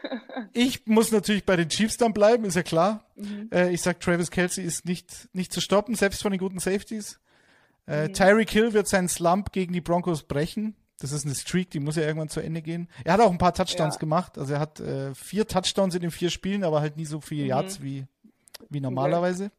[0.51, 3.05] ich, muss natürlich bei den Chiefs dann bleiben, ist ja klar.
[3.15, 3.49] Mhm.
[3.53, 7.19] Äh, ich sag, Travis Kelsey ist nicht, nicht zu stoppen, selbst von den guten Safeties.
[7.87, 8.13] Äh, mhm.
[8.13, 10.75] Tyreek Hill wird seinen Slump gegen die Broncos brechen.
[10.99, 12.89] Das ist eine Streak, die muss ja irgendwann zu Ende gehen.
[13.03, 13.99] Er hat auch ein paar Touchdowns ja.
[13.99, 14.37] gemacht.
[14.37, 17.43] Also er hat äh, vier Touchdowns in den vier Spielen, aber halt nie so viele
[17.43, 17.49] mhm.
[17.49, 18.05] Yards wie,
[18.69, 19.45] wie normalerweise.
[19.45, 19.53] Okay.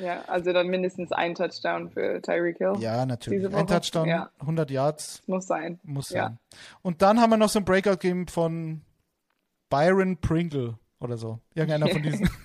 [0.00, 2.74] Ja, also dann mindestens ein Touchdown für Tyreek Hill.
[2.78, 3.54] Ja, natürlich.
[3.54, 4.30] Ein Touchdown, ja.
[4.40, 5.22] 100 Yards.
[5.26, 5.80] Muss sein.
[5.82, 6.18] Muss sein.
[6.18, 6.58] Ja.
[6.82, 8.82] Und dann haben wir noch so ein Breakout-Game von
[9.68, 11.40] Byron Pringle oder so.
[11.54, 12.30] Irgendeiner von diesen.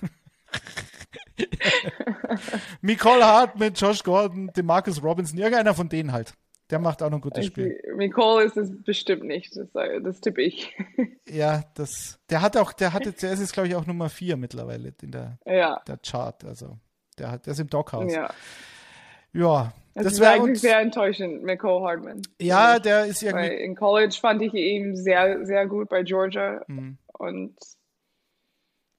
[2.80, 6.34] Nicole Hart mit Josh Gordon, Demarcus Robinson, irgendeiner von denen halt.
[6.70, 7.80] Der macht auch noch ein gutes Spiel.
[7.96, 9.68] Nicole ist es bestimmt nicht, das,
[10.02, 10.76] das tippe ich.
[11.30, 14.38] Ja, das, der hat auch, der hatte, der ist jetzt glaube ich auch Nummer 4
[14.38, 15.82] mittlerweile in der, ja.
[15.86, 16.78] der Chart, also
[17.18, 18.12] der hat, der ist im Doghouse.
[18.12, 18.30] Ja.
[19.32, 22.22] Ja, das, das ist eigentlich sehr enttäuschend, Nicole Hartman.
[22.40, 23.48] Ja, der ist irgendwie.
[23.48, 26.98] Weil in College fand ich ihn sehr, sehr gut bei Georgia mhm.
[27.18, 27.54] und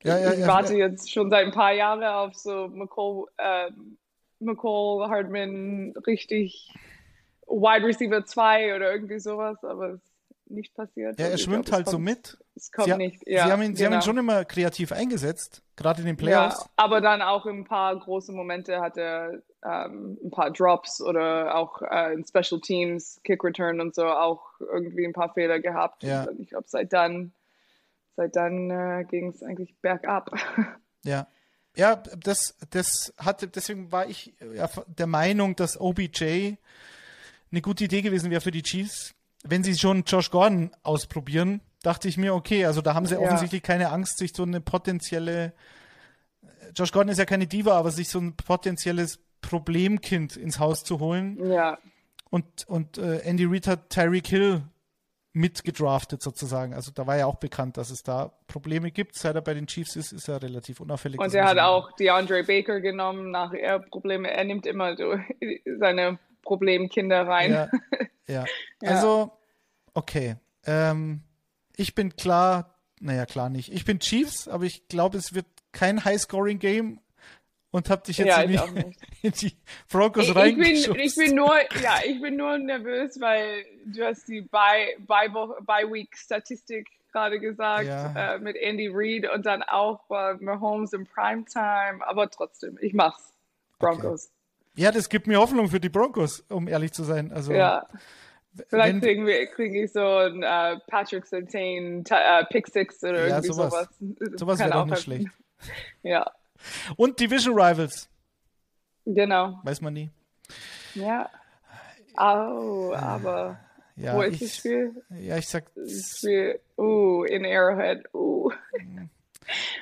[0.03, 3.70] ja, ja, ich warte jetzt schon seit ein paar Jahren auf so McCall, äh,
[4.39, 6.74] McCall Hardman richtig
[7.47, 10.09] Wide Receiver 2 oder irgendwie sowas, aber es
[10.50, 11.20] nicht passiert.
[11.20, 12.38] Ja, er schwimmt glaub, halt kommt, so mit.
[12.56, 13.28] Es kommt sie, nicht.
[13.28, 14.06] Ja, sie, haben ihn, sie haben ihn genau.
[14.06, 16.62] schon immer kreativ eingesetzt, gerade in den Playoffs.
[16.62, 21.02] Ja, aber dann auch in ein paar große Momente hat er ähm, ein paar Drops
[21.02, 25.60] oder auch äh, in Special Teams, Kick Return und so auch irgendwie ein paar Fehler
[25.60, 26.04] gehabt.
[26.04, 26.24] Ja.
[26.24, 27.34] Und ich glaube, seit dann
[28.20, 30.32] seit dann äh, ging es eigentlich bergab.
[31.06, 31.28] Ja.
[31.78, 34.34] Ja, das, das hatte, deswegen war ich
[34.86, 36.56] der Meinung, dass OBJ
[37.52, 39.16] eine gute Idee gewesen wäre für die Chiefs.
[39.44, 43.22] Wenn sie schon Josh Gordon ausprobieren, dachte ich mir, okay, also da haben sie ja.
[43.22, 45.54] offensichtlich keine Angst, sich so eine potenzielle,
[46.76, 51.00] Josh Gordon ist ja keine Diva, aber sich so ein potenzielles Problemkind ins Haus zu
[51.00, 51.52] holen.
[51.52, 51.78] Ja.
[52.30, 54.62] Und, und äh, Andy Reid hat Tyreek Hill
[55.34, 56.74] mitgedraftet sozusagen.
[56.74, 59.16] Also da war ja auch bekannt, dass es da Probleme gibt.
[59.16, 61.20] Seit er bei den Chiefs ist, ist er relativ unauffällig.
[61.20, 64.32] Und er hat auch DeAndre Baker genommen nach er Probleme.
[64.32, 65.16] Er nimmt immer so
[65.80, 66.20] seine
[66.50, 67.52] Problemkinder rein.
[67.52, 67.70] Ja,
[68.28, 68.45] ja.
[68.82, 68.89] ja.
[68.89, 69.32] also
[69.93, 70.38] okay.
[70.66, 71.22] Ähm,
[71.76, 73.72] ich bin klar, naja klar nicht.
[73.72, 77.00] Ich bin Chiefs, aber ich glaube, es wird kein High-Scoring-Game
[77.70, 78.58] und hab dich jetzt ja, in, die,
[79.28, 79.56] in, die,
[79.91, 80.88] Broncos ich, reingeschubst.
[80.88, 86.88] Ich bin, ich bin nur, ja, ich bin nur nervös, weil du hast die Bye-Week-Statistik
[87.12, 88.34] gerade gesagt ja.
[88.34, 93.36] äh, mit Andy Reid und dann auch bei Mahomes im Primetime, aber trotzdem, ich mach's.
[93.78, 94.32] Broncos.
[94.80, 97.34] Ja, das gibt mir Hoffnung für die Broncos, um ehrlich zu sein.
[97.34, 97.86] Also, ja.
[98.70, 103.28] Vielleicht kriegen wir kriege ich so ein uh, Patrick Sertain uh, Pick Six oder ja,
[103.28, 103.90] irgendwie sowas.
[104.00, 105.28] Sowas, sowas wäre auch nicht schlecht.
[106.04, 106.32] Ja.
[106.96, 108.10] Und Division Rivals.
[109.06, 109.60] Genau.
[109.64, 110.10] Weiß man nie.
[110.94, 111.30] Ja.
[112.18, 113.60] Oh, aber
[113.98, 115.04] ja, wo ist ich, das Spiel?
[115.10, 115.66] Ja, ich sag.
[115.76, 118.06] Das Spiel, uh, in Arrowhead.
[118.14, 118.52] Uh.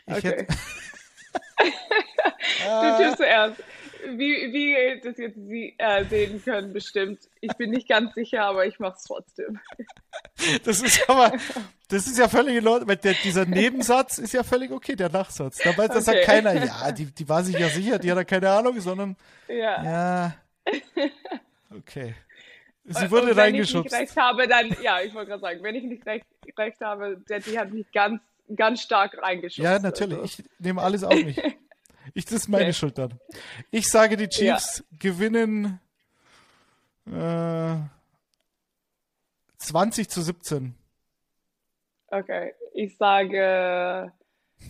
[0.08, 0.48] Ich okay.
[0.48, 0.48] Hätte...
[2.98, 3.64] du tust zuerst
[4.12, 7.20] wie, wie ihr das jetzt Sie, äh, sehen können, bestimmt.
[7.42, 9.60] Ich bin nicht ganz sicher, aber ich mache es trotzdem.
[10.64, 11.32] Das ist aber,
[11.90, 12.96] das ist ja völlig in Ordnung.
[13.04, 15.58] Der, dieser Nebensatz ist ja völlig okay, der Nachsatz.
[15.58, 16.02] Dabei okay.
[16.02, 19.16] sagt keiner, ja, die, die war sich ja sicher, die hat ja keine Ahnung, sondern
[19.48, 19.84] ja.
[19.84, 20.36] ja.
[21.70, 22.16] Okay.
[22.86, 23.92] Sie wurde und reingeschubst.
[23.92, 26.26] Wenn ich nicht recht habe, dann, ja, ich wollte gerade sagen, wenn ich nicht recht,
[26.58, 28.22] recht habe, der, die hat mich ganz,
[28.56, 29.64] ganz stark reingeschubst.
[29.64, 30.18] Ja, natürlich.
[30.18, 30.44] Also.
[30.44, 31.38] Ich nehme alles auf mich.
[32.14, 32.74] Ich, das ist meine okay.
[32.74, 33.20] Schuld dann.
[33.72, 34.98] Ich sage, die Chiefs ja.
[35.00, 35.80] gewinnen
[37.12, 37.76] äh,
[39.58, 40.76] 20 zu 17.
[42.10, 44.12] Okay, ich sage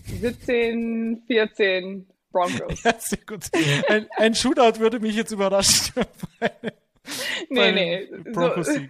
[0.06, 2.82] 17, 14 Broncos.
[2.84, 3.46] Ja, sehr gut.
[3.90, 6.04] Ein, ein Shootout würde mich jetzt überraschen.
[7.50, 8.08] nee, nee.
[8.32, 8.82] Broncos so.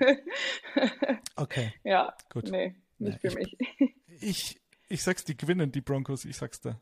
[1.36, 1.74] Okay.
[1.84, 2.50] Ja, gut.
[2.50, 3.95] Nee, nicht nee, für ich, mich.
[4.22, 6.80] Ich, ich sag's, die gewinnen, die Broncos, ich sag's da.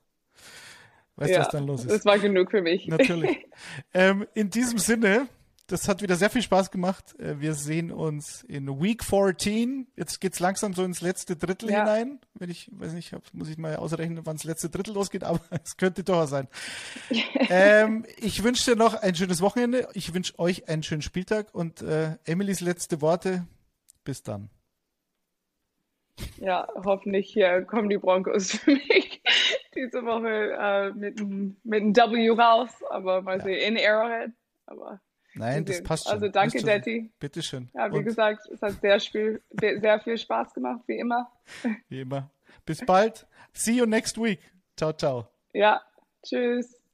[1.18, 1.91] Weißt du, ja, was dann los ist?
[1.91, 2.88] Das war genug für mich.
[2.88, 3.45] Natürlich.
[3.93, 5.28] ähm, in diesem Sinne
[5.68, 7.20] das hat wieder sehr viel Spaß gemacht.
[7.20, 9.88] Äh, wir sehen uns in Week 14.
[9.95, 11.80] Jetzt geht's langsam so ins letzte Drittel ja.
[11.80, 12.20] hinein.
[12.36, 15.78] Wenn ich, weiß nicht, muss ich mal ausrechnen, wann das letzte Drittel losgeht, aber es
[15.78, 16.47] könnte doch sein.
[17.49, 19.88] ähm, ich wünsche dir noch ein schönes Wochenende.
[19.93, 23.47] Ich wünsche euch einen schönen Spieltag und äh, Emilys letzte Worte.
[24.03, 24.49] Bis dann.
[26.38, 29.14] Ja, hoffentlich hier kommen die Broncos für mich
[29.76, 31.19] diese Woche äh, mit,
[31.63, 33.43] mit einem W raus, aber mal ja.
[33.43, 34.32] sehen, in Arrowhead.
[34.65, 34.99] Aber
[35.36, 36.13] Nein, das passt schon.
[36.13, 37.11] Also danke, Detti.
[37.19, 37.69] Bitteschön.
[37.73, 41.30] Ja, wie Und gesagt, es hat sehr, viel, sehr viel Spaß gemacht, wie immer.
[41.89, 42.32] Wie immer.
[42.65, 43.28] Bis bald.
[43.53, 44.39] See you next week.
[44.78, 45.28] Ciao, ciao.
[45.53, 45.82] Ja,
[46.23, 46.84] tschüss.